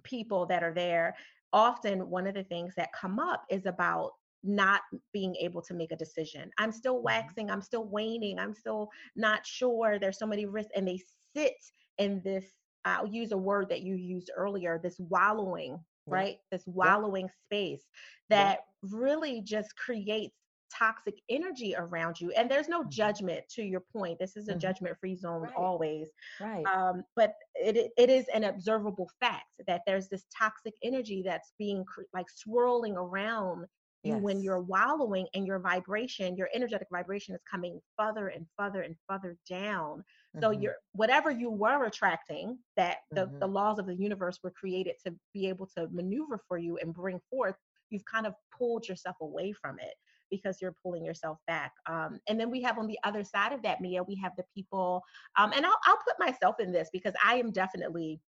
[0.05, 1.17] people that are there,
[1.53, 4.13] often one of the things that come up is about
[4.45, 4.83] not
[5.13, 6.51] being able to make a decision.
[6.59, 7.07] I'm still mm-hmm.
[7.07, 9.99] waxing, I'm still waning, I'm still not sure.
[9.99, 11.03] There's so many risks, and they
[11.35, 11.57] sit
[11.99, 12.45] in this.
[12.85, 16.38] I'll use a word that you used earlier, this wallowing right?
[16.51, 17.47] This wallowing yeah.
[17.47, 17.85] space
[18.31, 18.90] that yeah.
[18.92, 20.35] really just creates
[20.77, 22.90] toxic energy around you and there's no mm-hmm.
[22.90, 24.61] judgment to your point this is a mm-hmm.
[24.61, 25.55] judgment free zone right.
[25.57, 26.09] always
[26.40, 31.53] right um, but it, it is an observable fact that there's this toxic energy that's
[31.59, 33.64] being like swirling around
[34.03, 34.23] you yes.
[34.23, 38.97] when you're wallowing and your vibration your energetic vibration is coming further and further and
[39.09, 40.05] further down
[40.41, 40.63] so mm-hmm.
[40.63, 43.39] you're whatever you were attracting that the, mm-hmm.
[43.39, 46.95] the laws of the universe were created to be able to maneuver for you and
[46.95, 47.57] bring forth
[47.91, 49.95] you've kind of pulled yourself away from it
[50.31, 51.73] because you're pulling yourself back.
[51.89, 54.45] Um, and then we have on the other side of that, Mia, we have the
[54.55, 55.03] people,
[55.39, 58.21] um, and I'll, I'll put myself in this because I am definitely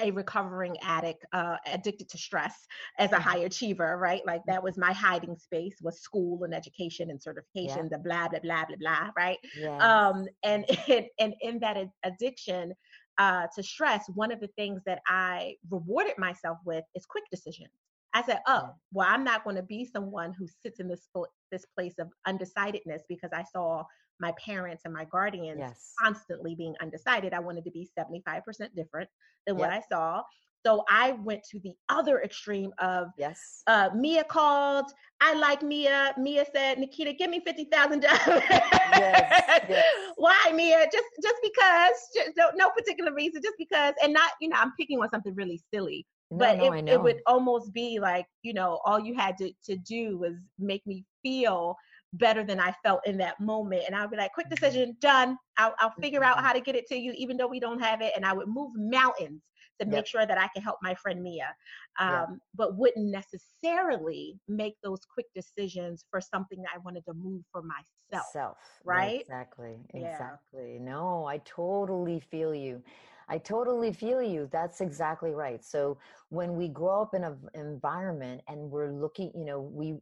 [0.00, 2.54] a recovering addict uh, addicted to stress
[2.98, 3.28] as a mm-hmm.
[3.28, 7.88] high achiever right like that was my hiding space was school and education and certification
[7.90, 7.96] yeah.
[7.96, 9.82] the blah blah blah blah blah right yes.
[9.82, 12.72] um and in, and in that addiction
[13.18, 17.70] uh, to stress one of the things that i rewarded myself with is quick decisions
[18.14, 21.08] I said, "Oh, well, I'm not going to be someone who sits in this
[21.52, 23.84] this place of undecidedness because I saw
[24.20, 25.94] my parents and my guardians yes.
[26.00, 27.32] constantly being undecided.
[27.32, 28.42] I wanted to be 75%
[28.74, 29.08] different
[29.46, 29.58] than yep.
[29.58, 30.22] what I saw.
[30.66, 33.62] So I went to the other extreme of yes.
[33.66, 34.86] Uh, Mia called.
[35.20, 36.14] I like Mia.
[36.18, 39.84] Mia said, "Naketa, give me fifty thousand dollars." Yes, yes.
[40.16, 40.86] Why, Mia?
[40.92, 41.94] Just just because.
[42.14, 43.40] Just, no, no particular reason.
[43.42, 46.06] Just because, and not you know, I'm picking on something really silly.
[46.30, 49.52] No, but no, it, it would almost be like you know, all you had to
[49.64, 51.76] to do was make me feel
[52.14, 53.82] better than I felt in that moment.
[53.86, 55.36] And I'll be like, quick decision, done.
[55.56, 56.46] I'll, I'll figure out mm-hmm.
[56.46, 58.12] how to get it to you, even though we don't have it.
[58.16, 59.42] And I would move mountains
[59.80, 61.54] to make sure that I can help my friend Mia,
[62.00, 67.42] um, but wouldn't necessarily make those quick decisions for something that I wanted to move
[67.52, 68.26] for myself.
[68.32, 69.20] Self, right?
[69.20, 70.74] Exactly, exactly.
[70.74, 70.84] Yeah.
[70.84, 72.82] No, I totally feel you.
[73.28, 74.48] I totally feel you.
[74.50, 75.62] That's exactly right.
[75.64, 75.98] So
[76.30, 79.98] when we grow up in an environment and we're looking, you know, we,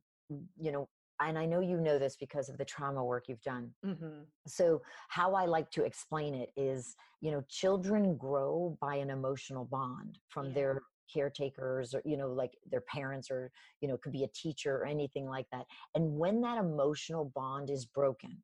[0.58, 0.88] you know,
[1.20, 3.70] and I know you know this because of the trauma work you've done.
[3.84, 4.22] Mm-hmm.
[4.46, 9.64] So, how I like to explain it is, you know, children grow by an emotional
[9.64, 10.54] bond from yeah.
[10.54, 13.50] their caretakers or you know like their parents or
[13.80, 17.70] you know could be a teacher or anything like that and when that emotional bond
[17.70, 18.36] is broken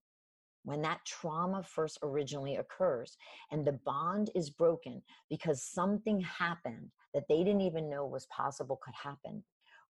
[0.65, 3.17] when that trauma first originally occurs
[3.51, 8.79] and the bond is broken because something happened that they didn't even know was possible
[8.83, 9.43] could happen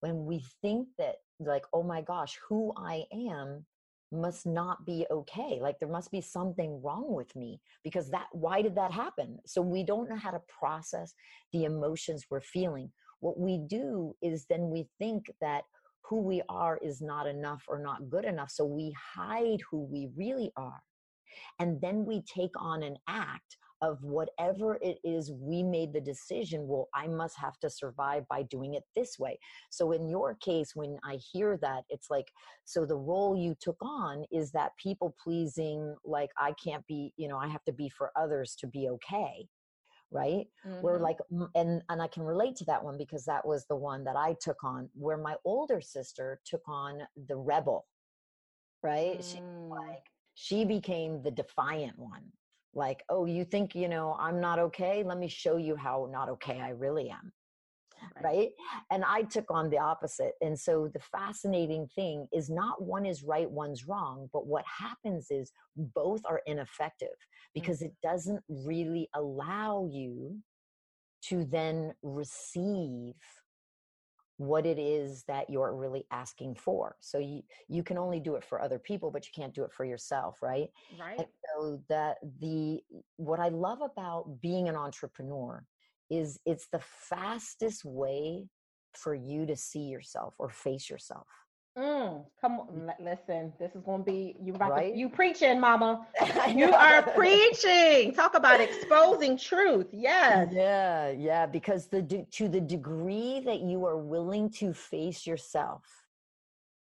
[0.00, 3.64] when we think that like oh my gosh who i am
[4.10, 8.62] must not be okay like there must be something wrong with me because that why
[8.62, 9.38] did that happen?
[9.46, 11.12] So we don't know how to process
[11.52, 12.90] the emotions we're feeling.
[13.20, 15.64] What we do is then we think that
[16.08, 20.08] who we are is not enough or not good enough so we hide who we
[20.16, 20.82] really are
[21.58, 26.66] and then we take on an act of whatever it is we made the decision
[26.66, 29.38] well i must have to survive by doing it this way
[29.70, 32.28] so in your case when i hear that it's like
[32.64, 37.28] so the role you took on is that people pleasing like i can't be you
[37.28, 39.46] know i have to be for others to be okay
[40.10, 40.80] right mm-hmm.
[40.80, 41.18] where like
[41.54, 44.34] and and i can relate to that one because that was the one that i
[44.40, 47.86] took on where my older sister took on the rebel
[48.82, 49.32] right mm.
[49.32, 52.22] she like she became the defiant one
[52.74, 56.28] like oh you think you know i'm not okay let me show you how not
[56.28, 57.32] okay i really am
[58.16, 58.24] right.
[58.24, 58.48] right.
[58.90, 63.22] and i took on the opposite and so the fascinating thing is not one is
[63.22, 65.50] right one's wrong but what happens is
[65.94, 67.08] both are ineffective
[67.54, 67.86] because mm-hmm.
[67.86, 70.36] it doesn't really allow you
[71.22, 73.14] to then receive
[74.38, 76.96] what it is that you're really asking for.
[77.00, 79.72] So you you can only do it for other people, but you can't do it
[79.72, 80.70] for yourself, right?
[80.98, 81.18] Right.
[81.18, 82.80] And so that the
[83.16, 85.64] what I love about being an entrepreneur
[86.08, 88.48] is it's the fastest way
[88.94, 91.26] for you to see yourself or face yourself.
[91.78, 93.52] Mm, come on, listen.
[93.60, 94.52] This is going to be you.
[94.54, 94.92] Right?
[94.92, 96.06] To, you preaching, Mama.
[96.54, 98.12] you are preaching.
[98.14, 99.86] Talk about exposing truth.
[99.92, 100.48] Yes.
[100.50, 101.46] Yeah, yeah.
[101.46, 105.84] Because the to the degree that you are willing to face yourself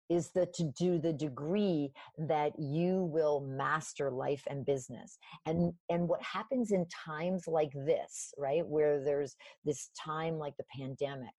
[0.08, 6.06] is the to do the degree that you will master life and business and and
[6.06, 11.32] what happens in times like this right where there's this time like the pandemic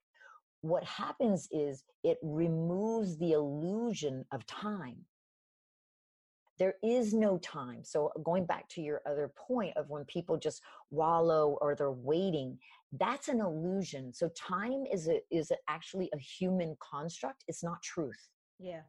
[0.66, 4.98] what happens is it removes the illusion of time.
[6.58, 7.84] There is no time.
[7.84, 12.58] So, going back to your other point of when people just wallow or they're waiting,
[12.94, 14.12] that's an illusion.
[14.12, 17.44] So, time is a, is actually a human construct.
[17.48, 18.30] It's not truth.
[18.58, 18.82] Yeah.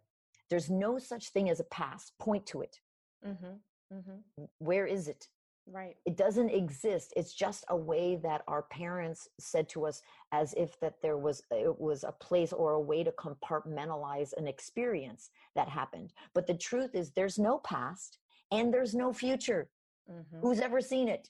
[0.49, 2.13] There's no such thing as a past.
[2.19, 2.81] Point to it.
[3.27, 3.97] Mm-hmm.
[3.97, 4.45] Mm-hmm.
[4.59, 5.29] Where is it?
[5.69, 5.97] Right.
[6.07, 7.13] It doesn't exist.
[7.17, 10.01] It's just a way that our parents said to us
[10.31, 14.47] as if that there was it was a place or a way to compartmentalize an
[14.47, 16.13] experience that happened.
[16.35, 18.19] But the truth is there's no past
[18.53, 19.69] and there's no future.
[20.11, 20.41] Mm-hmm.
[20.41, 21.29] Who's ever seen it?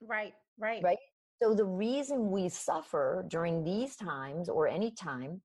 [0.00, 0.34] Right.
[0.58, 0.82] Right.
[0.82, 0.98] Right.
[1.40, 5.40] So the reason we suffer during these times or any time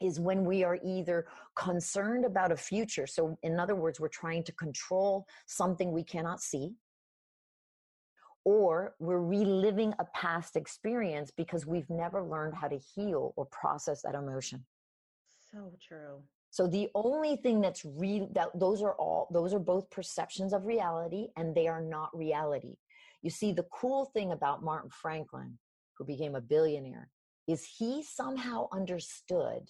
[0.00, 3.06] is when we are either concerned about a future.
[3.06, 6.74] So, in other words, we're trying to control something we cannot see
[8.44, 14.02] or we're reliving a past experience because we've never learned how to heal or process
[14.02, 14.64] that emotion.
[15.50, 16.22] So true.
[16.50, 20.66] So the only thing that's real that those are all those are both perceptions of
[20.66, 22.76] reality and they are not reality.
[23.22, 25.58] You see the cool thing about Martin Franklin
[25.98, 27.10] who became a billionaire
[27.48, 29.68] is he somehow understood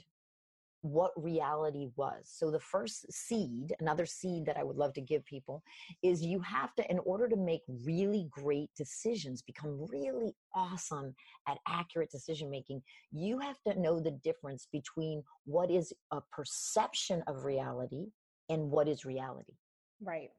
[0.84, 2.20] what reality was.
[2.24, 5.62] So, the first seed, another seed that I would love to give people,
[6.02, 11.14] is you have to, in order to make really great decisions, become really awesome
[11.48, 17.22] at accurate decision making, you have to know the difference between what is a perception
[17.26, 18.06] of reality
[18.50, 19.54] and what is reality.
[20.02, 20.30] Right.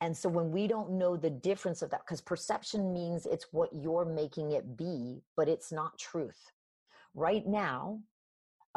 [0.00, 3.70] And so when we don't know the difference of that, because perception means it's what
[3.72, 6.38] you're making it be, but it's not truth.
[7.14, 8.00] Right now,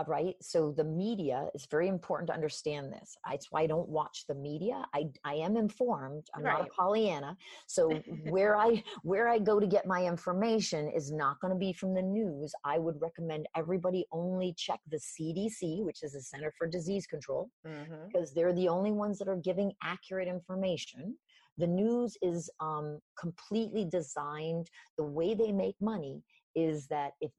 [0.08, 0.36] right?
[0.42, 3.18] So the media is very important to understand this.
[3.30, 4.86] That's why i don't watch the media.
[4.94, 6.28] I i am informed.
[6.36, 6.60] I'm right.
[6.60, 7.38] not a pollyanna.
[7.68, 7.90] So
[8.30, 11.94] where i where i go to get my information is not going to be from
[11.94, 12.54] the news.
[12.64, 17.50] I would recommend everybody only check the cdc which is the center for disease control
[17.66, 18.08] mm-hmm.
[18.08, 21.16] because they're the only ones that are giving accurate information
[21.60, 26.24] the news is um, completely designed the way they make money
[26.56, 27.32] is that it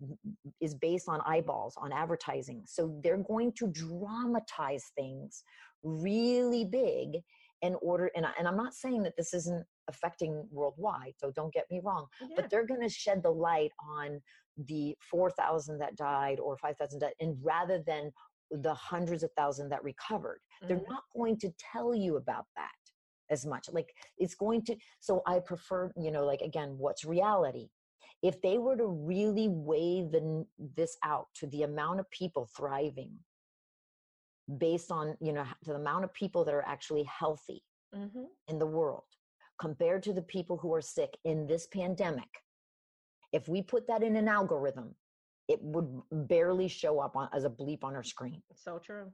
[0.61, 5.43] is based on eyeballs on advertising so they're going to dramatize things
[5.83, 7.21] really big
[7.63, 11.53] in order and, I, and i'm not saying that this isn't affecting worldwide so don't
[11.53, 12.29] get me wrong yeah.
[12.37, 14.21] but they're going to shed the light on
[14.67, 18.13] the 4000 that died or 5000 that and rather than
[18.51, 20.69] the hundreds of thousands that recovered mm-hmm.
[20.69, 22.71] they're not going to tell you about that
[23.31, 27.69] as much like it's going to so i prefer you know like again what's reality.
[28.23, 30.45] If they were to really weigh the,
[30.77, 33.15] this out to the amount of people thriving
[34.59, 37.63] based on you know to the amount of people that are actually healthy
[37.95, 38.25] mm-hmm.
[38.49, 39.05] in the world
[39.59, 42.29] compared to the people who are sick in this pandemic
[43.33, 44.95] if we put that in an algorithm
[45.49, 48.41] it would barely show up on, as a bleep on our screen.
[48.55, 49.11] So true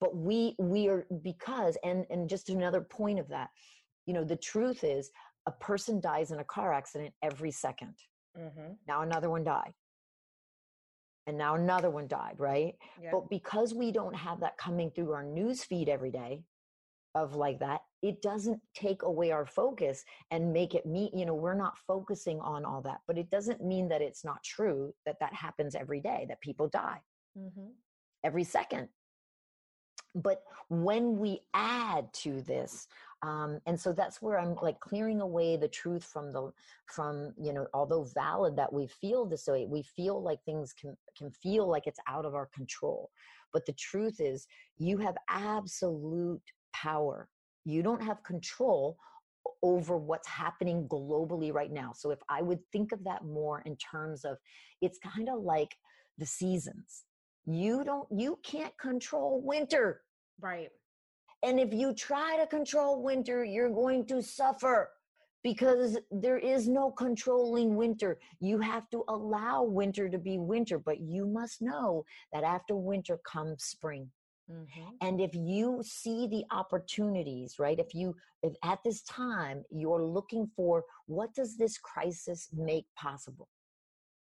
[0.00, 3.50] but we we are because and and just another point of that
[4.06, 5.10] you know the truth is
[5.46, 7.94] a person dies in a car accident every 2nd
[8.38, 8.72] mm-hmm.
[8.86, 9.72] now another one died
[11.26, 13.12] and now another one died right yep.
[13.12, 16.42] but because we don't have that coming through our news feed every day
[17.14, 21.34] of like that it doesn't take away our focus and make it meet you know
[21.34, 25.16] we're not focusing on all that but it doesn't mean that it's not true that
[25.20, 27.00] that happens every day that people die
[27.36, 27.68] mm-hmm.
[28.22, 28.88] every second
[30.16, 32.88] but when we add to this
[33.22, 36.50] um, and so that's where i'm like clearing away the truth from the
[36.86, 40.96] from you know although valid that we feel this way we feel like things can
[41.16, 43.10] can feel like it's out of our control
[43.52, 44.46] but the truth is
[44.76, 46.42] you have absolute
[46.74, 47.28] power.
[47.64, 48.98] You don't have control
[49.62, 51.92] over what's happening globally right now.
[51.94, 54.36] So if I would think of that more in terms of
[54.82, 55.74] it's kind of like
[56.18, 57.04] the seasons.
[57.46, 60.02] You don't you can't control winter.
[60.40, 60.70] Right.
[61.42, 64.90] And if you try to control winter, you're going to suffer
[65.42, 68.18] because there is no controlling winter.
[68.40, 73.18] You have to allow winter to be winter, but you must know that after winter
[73.24, 74.10] comes spring.
[74.50, 74.90] Mm-hmm.
[75.02, 77.78] And if you see the opportunities, right?
[77.78, 83.48] If you, if at this time you're looking for what does this crisis make possible?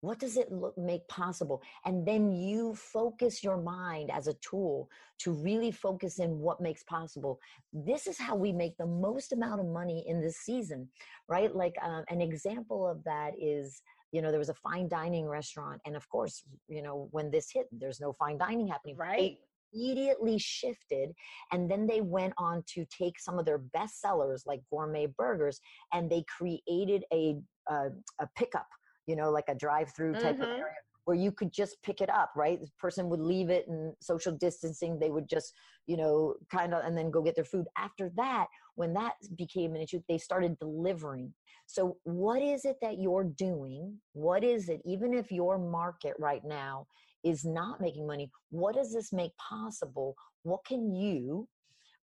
[0.03, 1.63] What does it look, make possible?
[1.85, 4.91] And then you focus your mind as a tool
[5.21, 7.39] to really focus in what makes possible.
[7.73, 10.89] This is how we make the most amount of money in this season,
[11.29, 11.55] right?
[11.55, 13.81] Like uh, an example of that is
[14.11, 17.51] you know there was a fine dining restaurant and of course you know when this
[17.51, 19.39] hit there's no fine dining happening right
[19.73, 21.13] immediately shifted
[21.51, 25.61] and then they went on to take some of their best sellers like gourmet burgers
[25.95, 27.37] and they created a
[27.71, 27.89] uh,
[28.21, 28.67] a pickup
[29.07, 30.43] you know like a drive through type mm-hmm.
[30.43, 30.75] of area
[31.05, 32.61] where you could just pick it up right?
[32.61, 35.53] The person would leave it and social distancing they would just
[35.87, 37.67] you know kind of and then go get their food.
[37.77, 41.33] After that when that became an issue they started delivering.
[41.67, 43.99] So what is it that you're doing?
[44.13, 46.87] What is it even if your market right now
[47.25, 50.15] is not making money what does this make possible?
[50.43, 51.49] What can you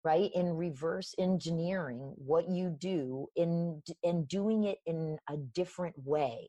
[0.03, 6.47] right in reverse engineering what you do in in doing it in a different way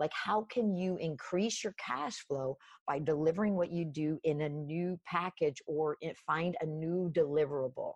[0.00, 2.56] like how can you increase your cash flow
[2.88, 5.96] by delivering what you do in a new package or
[6.26, 7.92] find a new deliverable?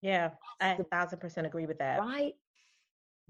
[0.00, 0.30] Yeah
[0.60, 2.00] i a thousand percent agree with that.
[2.00, 2.34] Right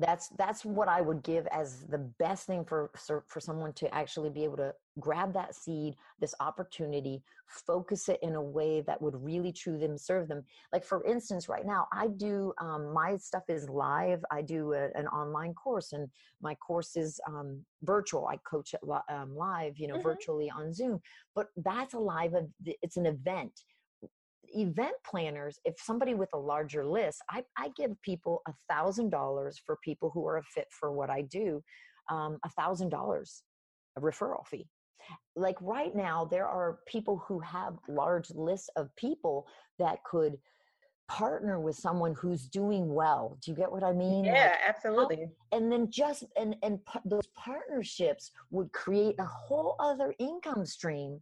[0.03, 2.91] that's that's what i would give as the best thing for
[3.29, 7.23] for someone to actually be able to grab that seed this opportunity
[7.53, 10.43] focus it in a way that would really true them serve them.
[10.73, 14.25] Like for instance right now i do um, my stuff is live.
[14.31, 16.09] I do a, an online course and
[16.41, 18.27] my course is um, virtual.
[18.27, 20.03] I coach it um, live you know mm-hmm.
[20.03, 21.01] virtually on zoom.
[21.35, 22.35] But that's a live
[22.65, 23.53] it's an event
[24.55, 29.61] event planners, if somebody with a larger list, I, I give people a thousand dollars
[29.65, 31.63] for people who are a fit for what I do,
[32.11, 33.43] um, a thousand dollars
[33.97, 34.67] a referral fee.
[35.35, 39.47] Like right now, there are people who have large lists of people
[39.79, 40.39] that could
[41.09, 43.37] partner with someone who's doing well.
[43.45, 44.25] Do you get what I mean?
[44.25, 45.29] Yeah, like, absolutely.
[45.51, 51.21] And then just and and those partnerships would create a whole other income stream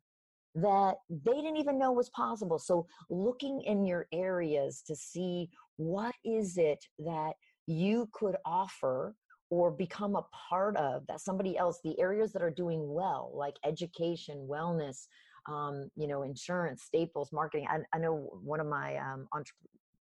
[0.54, 2.58] that they didn't even know was possible.
[2.58, 7.34] So looking in your areas to see what is it that
[7.66, 9.14] you could offer
[9.50, 13.56] or become a part of that somebody else the areas that are doing well like
[13.64, 15.06] education wellness
[15.48, 19.26] um, you know insurance staples marketing I, I know one of my um,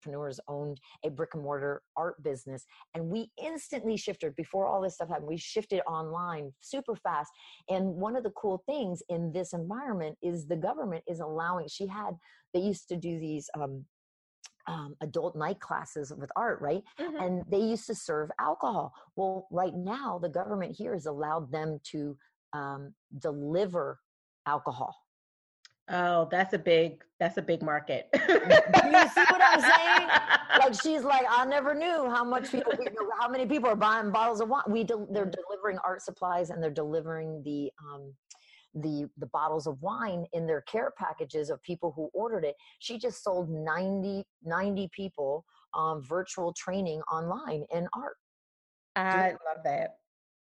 [0.05, 4.95] entrepreneurs owned a brick and mortar art business and we instantly shifted before all this
[4.95, 7.31] stuff happened we shifted online super fast
[7.69, 11.87] and one of the cool things in this environment is the government is allowing she
[11.87, 12.13] had
[12.53, 13.85] they used to do these um,
[14.67, 16.83] um, adult night classes with art, right?
[16.99, 17.23] Mm-hmm.
[17.23, 18.95] And they used to serve alcohol.
[19.15, 22.17] Well, right now, the government here has allowed them to
[22.55, 23.99] um, deliver
[24.47, 25.04] alcohol
[25.91, 28.09] Oh, that's a big that's a big market.
[28.13, 30.09] Do you see what I'm saying?
[30.59, 32.73] Like she's like, I never knew how much people,
[33.21, 34.63] how many people are buying bottles of wine.
[34.69, 35.43] We de- they're mm-hmm.
[35.49, 38.13] delivering art supplies and they're delivering the um,
[38.75, 42.57] the the bottles of wine in their care packages of people who ordered it.
[42.79, 48.17] She just sold 90 90 people um, virtual training online in art.
[48.97, 49.97] I love that.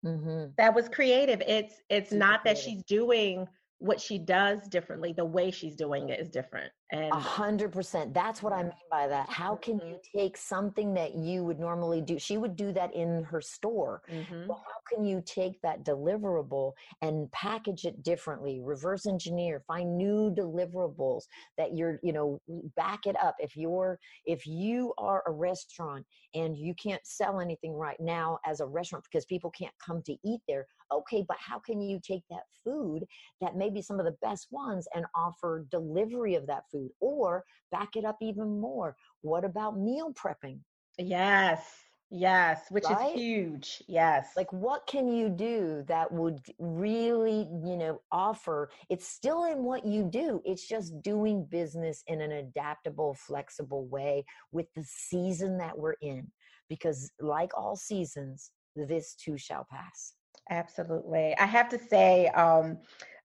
[0.05, 0.53] Mm-hmm.
[0.57, 1.43] That was creative.
[1.47, 2.63] It's it's Super not creative.
[2.63, 3.47] that she's doing
[3.79, 8.15] what she does differently the way she's doing it is different And a hundred percent.
[8.15, 9.29] That's what I mean by that.
[9.29, 9.89] How can mm-hmm.
[9.89, 12.19] you take something that you would normally do?
[12.19, 14.03] She would do that in her store.
[14.11, 14.47] Mm-hmm.
[14.47, 16.73] Well, how can you take that deliverable
[17.03, 21.25] and package it differently, reverse engineer, find new deliverables
[21.59, 22.41] that you're, you know,
[22.77, 23.35] back it up.
[23.39, 28.61] If you're, if you are a restaurant and you can't sell anything right now as
[28.61, 32.23] a restaurant because people can't come to eat there, okay, but how can you take
[32.31, 33.05] that food
[33.41, 37.45] that may be some of the best ones and offer delivery of that food or
[37.71, 38.95] back it up even more?
[39.23, 40.61] What about meal prepping?
[40.99, 41.63] Yes.
[42.11, 43.15] Yes, which right?
[43.15, 43.83] is huge.
[43.89, 44.29] Yes.
[44.37, 49.85] Like what can you do that would really, you know, offer it's still in what
[49.85, 50.41] you do.
[50.45, 56.31] It's just doing business in an adaptable, flexible way with the season that we're in.
[56.69, 60.15] Because like all seasons, this too shall pass.
[60.51, 61.35] Absolutely.
[61.39, 62.79] I have to say, um,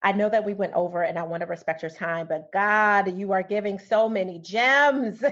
[0.04, 3.16] I know that we went over and I want to respect your time, but God,
[3.16, 5.24] you are giving so many gems.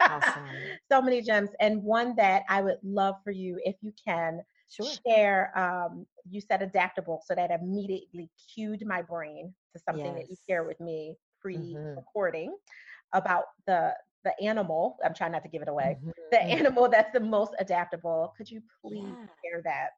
[0.00, 0.44] awesome.
[0.90, 1.50] so many gems.
[1.60, 4.86] And one that I would love for you, if you can, sure.
[5.06, 5.56] share.
[5.56, 10.14] Um, you said adaptable, so that immediately cued my brain to something yes.
[10.16, 13.18] that you share with me pre-recording mm-hmm.
[13.18, 13.92] about the
[14.24, 14.96] the animal.
[15.04, 15.98] I'm trying not to give it away.
[16.00, 16.10] Mm-hmm.
[16.32, 18.32] The animal that's the most adaptable.
[18.36, 19.26] Could you please yeah.
[19.44, 19.90] share that?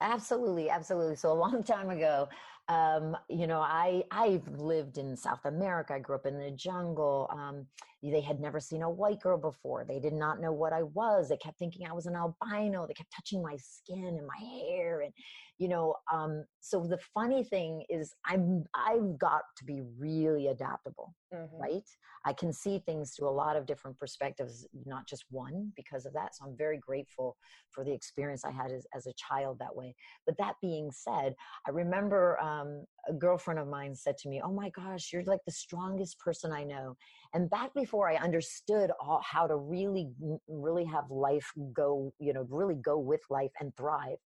[0.00, 1.16] Absolutely, absolutely.
[1.16, 2.28] So a long time ago,
[2.70, 5.94] um, you know, I I've lived in South America.
[5.94, 7.28] I grew up in the jungle.
[7.32, 7.66] Um,
[8.02, 9.84] they had never seen a white girl before.
[9.84, 11.28] They did not know what I was.
[11.28, 12.86] They kept thinking I was an albino.
[12.86, 15.12] They kept touching my skin and my hair, and
[15.58, 15.96] you know.
[16.12, 21.60] Um, so the funny thing is, I'm I've got to be really adaptable, mm-hmm.
[21.60, 21.88] right?
[22.24, 26.12] I can see things through a lot of different perspectives, not just one, because of
[26.12, 26.36] that.
[26.36, 27.36] So I'm very grateful
[27.70, 29.94] for the experience I had as, as a child that way.
[30.26, 31.34] But that being said,
[31.66, 35.24] I remember um, Um, a girlfriend of mine said to me, "Oh my gosh, you're
[35.24, 36.96] like the strongest person I know."
[37.34, 42.32] And back before I understood all, how to really, mm, really have life go, you
[42.32, 44.18] know, really go with life and thrive,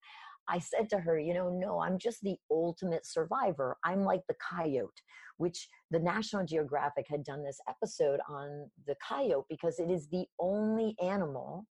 [0.48, 3.78] I said to her, you know, no, I'm just the ultimate survivor.
[3.84, 5.02] I'm like the coyote,
[5.38, 10.26] which the National Geographic had done this episode on the coyote because it is the
[10.40, 11.66] only animal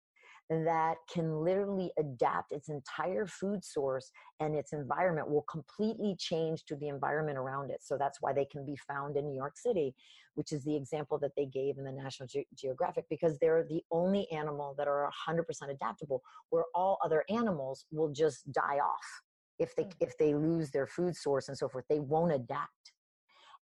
[0.50, 6.76] that can literally adapt its entire food source and its environment will completely change to
[6.76, 7.84] the environment around it.
[7.84, 9.94] So that's why they can be found in New York City,
[10.34, 13.84] which is the example that they gave in the National Ge- Geographic, because they're the
[13.92, 19.22] only animal that are 100% adaptable, where all other animals will just die off
[19.60, 20.04] if they mm-hmm.
[20.04, 21.86] if they lose their food source and so forth.
[21.90, 22.94] They won't adapt.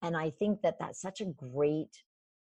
[0.03, 2.03] And I think that that's such a great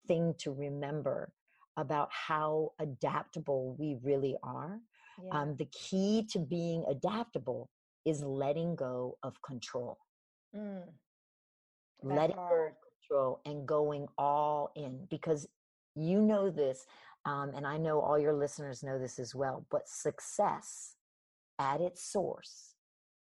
[0.07, 1.33] thing to remember
[1.79, 4.81] about how adaptable we really are.
[5.25, 5.41] Yeah.
[5.41, 7.71] Um, the key to being adaptable
[8.05, 9.99] is letting go of control.
[10.55, 10.83] Mm.
[12.03, 12.51] Letting hard.
[12.51, 15.49] go of control and going all in because
[15.95, 16.85] you know this,
[17.25, 20.95] um, and I know all your listeners know this as well, but success
[21.59, 22.75] at its source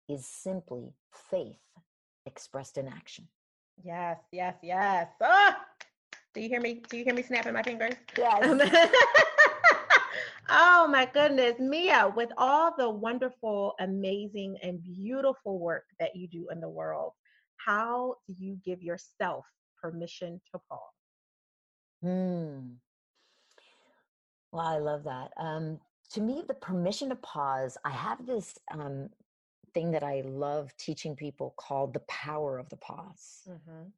[0.08, 0.92] is simply
[1.30, 1.60] faith
[2.26, 3.28] expressed in action.
[3.82, 5.08] Yes, yes, yes.
[5.20, 5.63] Ah!
[6.34, 6.82] Do you hear me?
[6.88, 7.94] Do you hear me snapping my fingers?
[8.18, 8.44] Yes.
[10.48, 16.48] oh my goodness, Mia, with all the wonderful, amazing, and beautiful work that you do
[16.50, 17.12] in the world,
[17.56, 19.44] how do you give yourself
[19.80, 20.80] permission to pause?
[22.02, 22.74] Hmm.
[24.50, 25.30] Well, I love that.
[25.36, 25.78] Um,
[26.10, 29.08] to me, the permission to pause, I have this um,
[29.72, 33.48] thing that I love teaching people called the power of the pause.
[33.48, 33.88] Mm-hmm.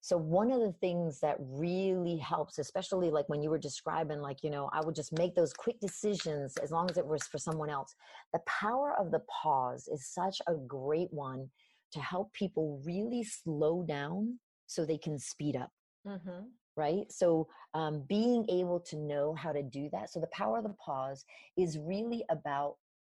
[0.00, 4.42] So one of the things that really helps, especially like when you were describing, like,
[4.42, 7.38] you know, I would just make those quick decisions as long as it was for
[7.38, 7.94] someone else.
[8.32, 11.50] The power of the pause is such a great one
[11.92, 15.70] to help people really slow down so they can speed up.
[16.06, 16.46] Mm-hmm.
[16.76, 17.10] Right.
[17.10, 20.10] So um, being able to know how to do that.
[20.10, 21.24] So the power of the pause
[21.56, 22.76] is really about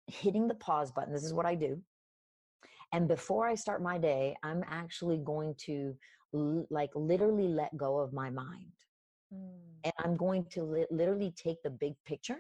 [0.07, 1.13] hitting the pause button.
[1.13, 1.81] This is what I do.
[2.93, 5.95] And before I start my day, I'm actually going to
[6.33, 8.73] like literally let go of my mind.
[9.33, 9.49] Mm.
[9.83, 12.39] And I'm going to li- literally take the big picture,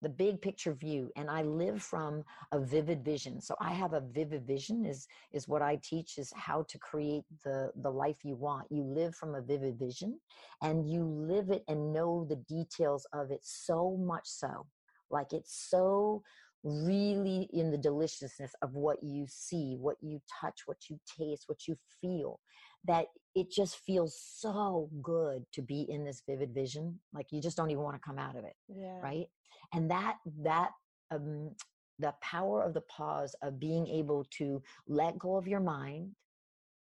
[0.00, 3.40] the big picture view, and I live from a vivid vision.
[3.40, 7.24] So I have a vivid vision is is what I teach is how to create
[7.44, 8.66] the the life you want.
[8.70, 10.18] You live from a vivid vision
[10.62, 14.66] and you live it and know the details of it so much so.
[15.10, 16.22] Like it's so
[16.64, 21.66] really in the deliciousness of what you see, what you touch, what you taste, what
[21.66, 22.38] you feel
[22.84, 27.56] that it just feels so good to be in this vivid vision like you just
[27.56, 29.00] don't even want to come out of it yeah.
[29.00, 29.26] right
[29.72, 30.70] and that that
[31.10, 31.50] um
[31.98, 36.10] the power of the pause of being able to let go of your mind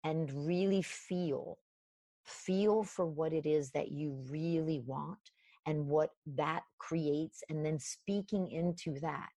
[0.04, 1.58] and really feel
[2.26, 5.18] feel for what it is that you really want
[5.66, 9.30] and what that creates and then speaking into that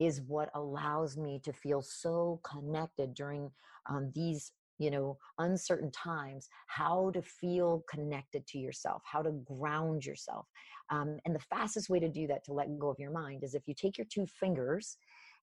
[0.00, 3.50] is what allows me to feel so connected during
[3.90, 10.04] um, these you know uncertain times how to feel connected to yourself how to ground
[10.04, 10.46] yourself
[10.90, 13.54] um, and the fastest way to do that to let go of your mind is
[13.54, 14.96] if you take your two fingers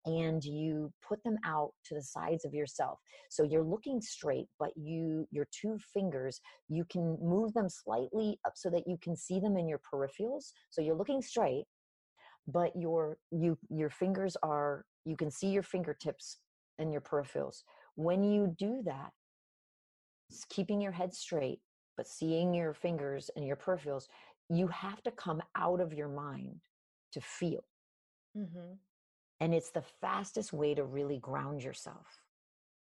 [0.06, 3.00] and you put them out to the sides of yourself.
[3.30, 8.54] So you're looking straight but you your two fingers you can move them slightly up
[8.56, 10.52] so that you can see them in your peripherals.
[10.70, 11.66] So you're looking straight
[12.48, 16.40] but your you your fingers are you can see your fingertips
[16.78, 17.64] and your peripherals.
[17.96, 19.12] When you do that
[20.50, 21.60] keeping your head straight
[21.98, 24.08] but seeing your fingers and your peripherals
[24.50, 26.60] you have to come out of your mind
[27.12, 27.64] to feel
[28.38, 28.74] mm-hmm.
[29.40, 32.08] and it's the fastest way to really ground yourself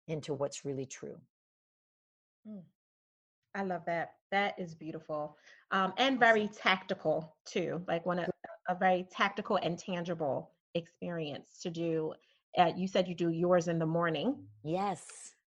[0.08, 1.20] into what's really true
[2.48, 2.62] mm.
[3.56, 5.38] i love that that is beautiful
[5.72, 8.30] um, and very tactical too like one of
[8.68, 12.14] a very tactical and tangible experience to do.
[12.58, 14.36] Uh, you said you do yours in the morning.
[14.64, 15.06] Yes.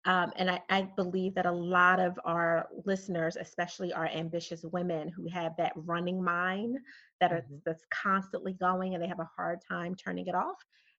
[0.07, 5.09] Um, and I, I, believe that a lot of our listeners, especially our ambitious women
[5.09, 6.77] who have that running mind
[7.19, 7.55] that mm-hmm.
[7.65, 10.55] that's constantly going and they have a hard time turning it off,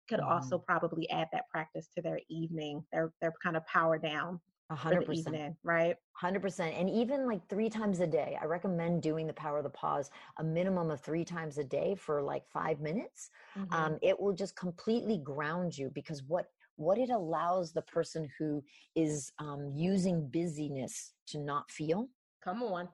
[0.08, 0.30] could mm-hmm.
[0.30, 4.40] also probably add that practice to their evening, their their kind of power down
[4.76, 5.96] hundred percent, right?
[6.12, 8.36] Hundred percent, and even like three times a day.
[8.40, 11.94] I recommend doing the power of the pause a minimum of three times a day
[11.94, 13.30] for like five minutes.
[13.58, 13.72] Mm-hmm.
[13.72, 18.62] Um, it will just completely ground you because what what it allows the person who
[18.96, 22.08] is um, using busyness to not feel.
[22.42, 22.88] Come on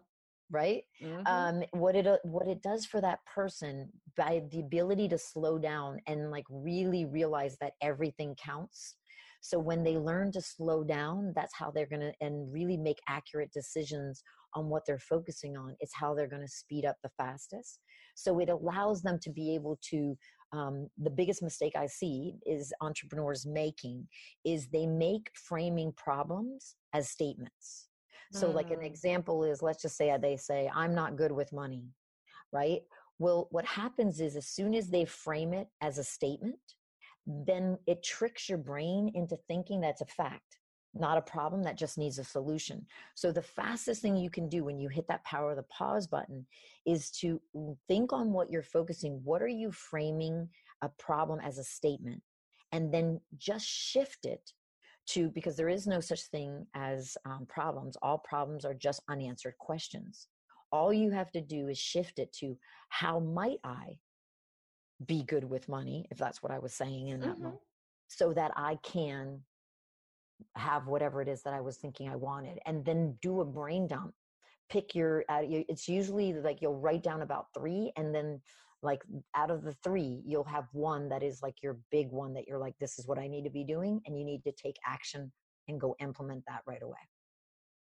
[0.50, 1.26] right mm-hmm.
[1.26, 5.56] um what it uh, what it does for that person by the ability to slow
[5.56, 8.96] down and like really realize that everything counts
[9.44, 13.52] so when they learn to slow down, that's how they're to and really make accurate
[13.52, 14.22] decisions
[14.54, 15.76] on what they're focusing on.
[15.80, 17.80] It's how they're to speed up the fastest.
[18.14, 20.16] So it allows them to be able to
[20.54, 24.06] um, the biggest mistake I see is entrepreneurs making
[24.44, 27.88] is they make framing problems as statements.
[28.32, 28.54] So, mm.
[28.54, 28.86] like an mm.
[28.86, 31.88] example is, let's just say they say, "I'm not good with money,"
[32.52, 32.82] right?
[33.18, 36.60] Well, what happens is, as soon as they frame it as a statement,
[37.26, 40.58] then it tricks your brain into thinking that's a fact,
[40.94, 42.86] not a problem that just needs a solution.
[43.14, 46.06] So, the fastest thing you can do when you hit that power of the pause
[46.06, 46.46] button
[46.86, 47.40] is to
[47.88, 49.20] think on what you're focusing.
[49.24, 50.48] What are you framing
[50.82, 52.22] a problem as a statement?
[52.72, 54.52] And then just shift it
[55.06, 57.96] to because there is no such thing as um, problems.
[58.02, 60.28] All problems are just unanswered questions.
[60.72, 62.56] All you have to do is shift it to
[62.88, 63.98] how might I
[65.06, 67.44] be good with money, if that's what I was saying in that mm-hmm.
[67.44, 67.62] moment,
[68.08, 69.40] so that I can
[70.56, 73.86] have whatever it is that I was thinking I wanted, and then do a brain
[73.86, 74.14] dump.
[74.70, 78.40] Pick your, uh, it's usually like you'll write down about three, and then
[78.82, 79.02] like
[79.34, 82.58] out of the three, you'll have one that is like your big one that you're
[82.58, 85.32] like, this is what I need to be doing, and you need to take action
[85.68, 86.98] and go implement that right away.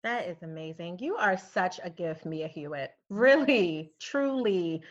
[0.04, 1.00] That is amazing.
[1.00, 2.92] You are such a gift, Mia Hewett.
[3.10, 4.84] Really, truly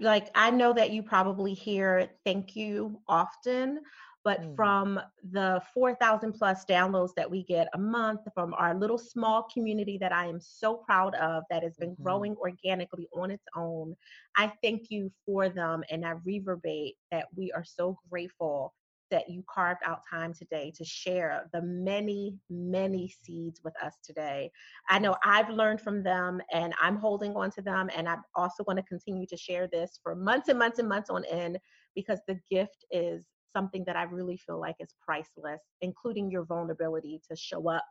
[0.00, 3.80] like I know that you probably hear thank you often,
[4.24, 4.56] but mm.
[4.56, 5.00] from
[5.30, 10.12] the 4,000 plus downloads that we get a month from our little small community that
[10.12, 12.02] I am so proud of that has been mm-hmm.
[12.02, 13.94] growing organically on its own,
[14.36, 18.72] I thank you for them and I reverberate that we are so grateful
[19.12, 24.50] that you carved out time today to share the many, many seeds with us today.
[24.88, 28.64] I know I've learned from them and I'm holding on to them, and I'm also
[28.64, 31.58] going to continue to share this for months and months and months on end
[31.94, 37.20] because the gift is something that I really feel like is priceless, including your vulnerability
[37.30, 37.84] to show up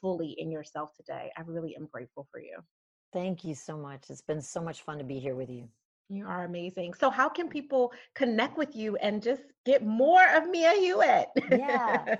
[0.00, 1.30] fully in yourself today.
[1.36, 2.58] I really am grateful for you.
[3.12, 4.10] Thank you so much.
[4.10, 5.68] It's been so much fun to be here with you.
[6.08, 6.94] You are amazing.
[6.94, 11.28] So, how can people connect with you and just get more of Mia Hewett?
[11.50, 12.16] yeah.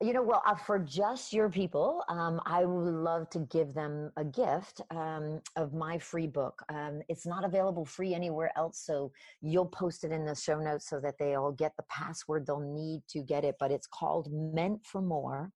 [0.00, 4.10] You know, well, uh, for just your people, um, I would love to give them
[4.16, 6.60] a gift um, of my free book.
[6.68, 10.90] Um, it's not available free anywhere else, so you'll post it in the show notes
[10.90, 13.54] so that they all get the password they'll need to get it.
[13.60, 15.52] But it's called Meant for More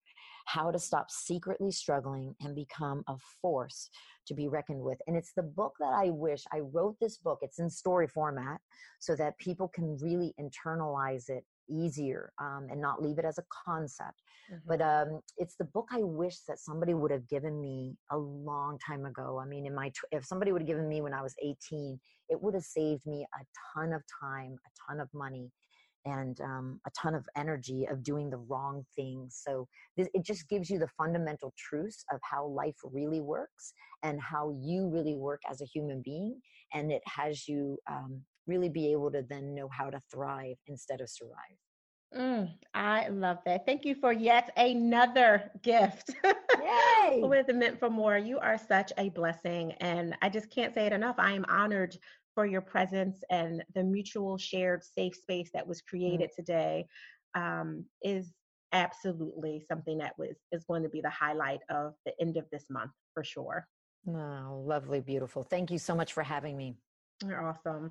[0.46, 3.90] How to Stop Secretly Struggling and Become a Force
[4.28, 4.98] to be reckoned with.
[5.08, 7.40] And it's the book that I wish I wrote this book.
[7.42, 8.60] It's in story format
[9.00, 13.44] so that people can really internalize it easier um, and not leave it as a
[13.66, 14.20] concept.
[14.52, 14.68] Mm-hmm.
[14.68, 18.78] But um, it's the book I wish that somebody would have given me a long
[18.86, 19.40] time ago.
[19.42, 21.98] I mean, in my if somebody would have given me when I was 18,
[22.28, 23.44] it would have saved me a
[23.74, 25.50] ton of time, a ton of money,
[26.04, 29.40] and um, a ton of energy of doing the wrong things.
[29.46, 29.66] So
[29.96, 34.56] this, it just gives you the fundamental truths of how life really works and how
[34.60, 36.40] you really work as a human being.
[36.72, 41.00] And it has you um, really be able to then know how to thrive instead
[41.00, 41.56] of survive.
[42.16, 43.66] Mm, I love that.
[43.66, 46.10] Thank you for yet another gift.
[46.24, 47.20] Yay!
[47.22, 48.16] With Meant for More.
[48.16, 49.72] You are such a blessing.
[49.80, 51.16] And I just can't say it enough.
[51.18, 51.96] I am honored
[52.34, 55.86] for your presence and the mutual shared safe space that was mm.
[55.88, 56.42] created mm-hmm.
[56.42, 56.86] today
[57.34, 58.32] um, is
[58.72, 62.64] absolutely something that was is going to be the highlight of the end of this
[62.70, 63.66] month for sure.
[64.06, 65.42] Oh, lovely, beautiful.
[65.42, 66.76] Thank you so much for having me.
[67.24, 67.90] Awesome.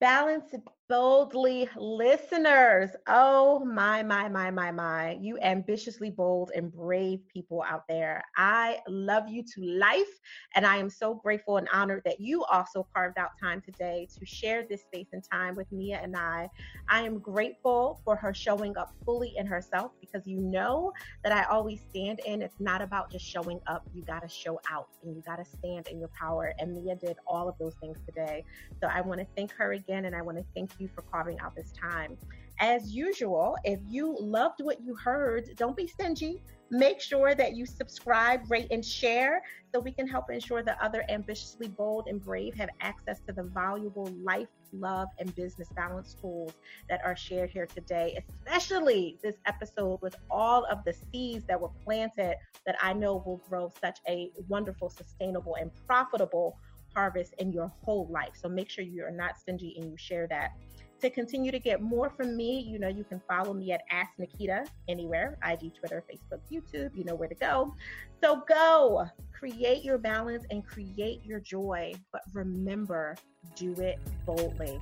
[0.00, 0.54] Balance
[0.88, 2.90] boldly, listeners.
[3.08, 5.18] Oh, my, my, my, my, my.
[5.20, 8.22] You ambitiously bold and brave people out there.
[8.36, 10.20] I love you to life.
[10.54, 14.26] And I am so grateful and honored that you also carved out time today to
[14.26, 16.48] share this space and time with Mia and I.
[16.88, 20.92] I am grateful for her showing up fully in herself because you know
[21.24, 22.42] that I always stand in.
[22.42, 25.44] It's not about just showing up, you got to show out and you got to
[25.44, 26.52] stand in your power.
[26.58, 28.44] And Mia did all of those things today.
[28.82, 31.38] So I want to thank her again and I want to thank you for carving
[31.40, 32.16] out this time.
[32.60, 36.40] As usual, if you loved what you heard, don't be stingy.
[36.70, 41.04] Make sure that you subscribe, rate, and share so we can help ensure that other
[41.08, 46.52] ambitiously bold and brave have access to the valuable life, love, and business balance tools
[46.88, 51.70] that are shared here today, especially this episode with all of the seeds that were
[51.84, 56.58] planted that I know will grow such a wonderful, sustainable, and profitable
[56.94, 58.32] harvest in your whole life.
[58.34, 60.52] So make sure you are not stingy and you share that.
[61.00, 64.12] To continue to get more from me, you know, you can follow me at Ask
[64.18, 66.96] Naketa anywhere IG, Twitter, Facebook, YouTube.
[66.96, 67.74] You know where to go.
[68.22, 71.92] So go create your balance and create your joy.
[72.12, 73.16] But remember,
[73.54, 74.80] do it boldly.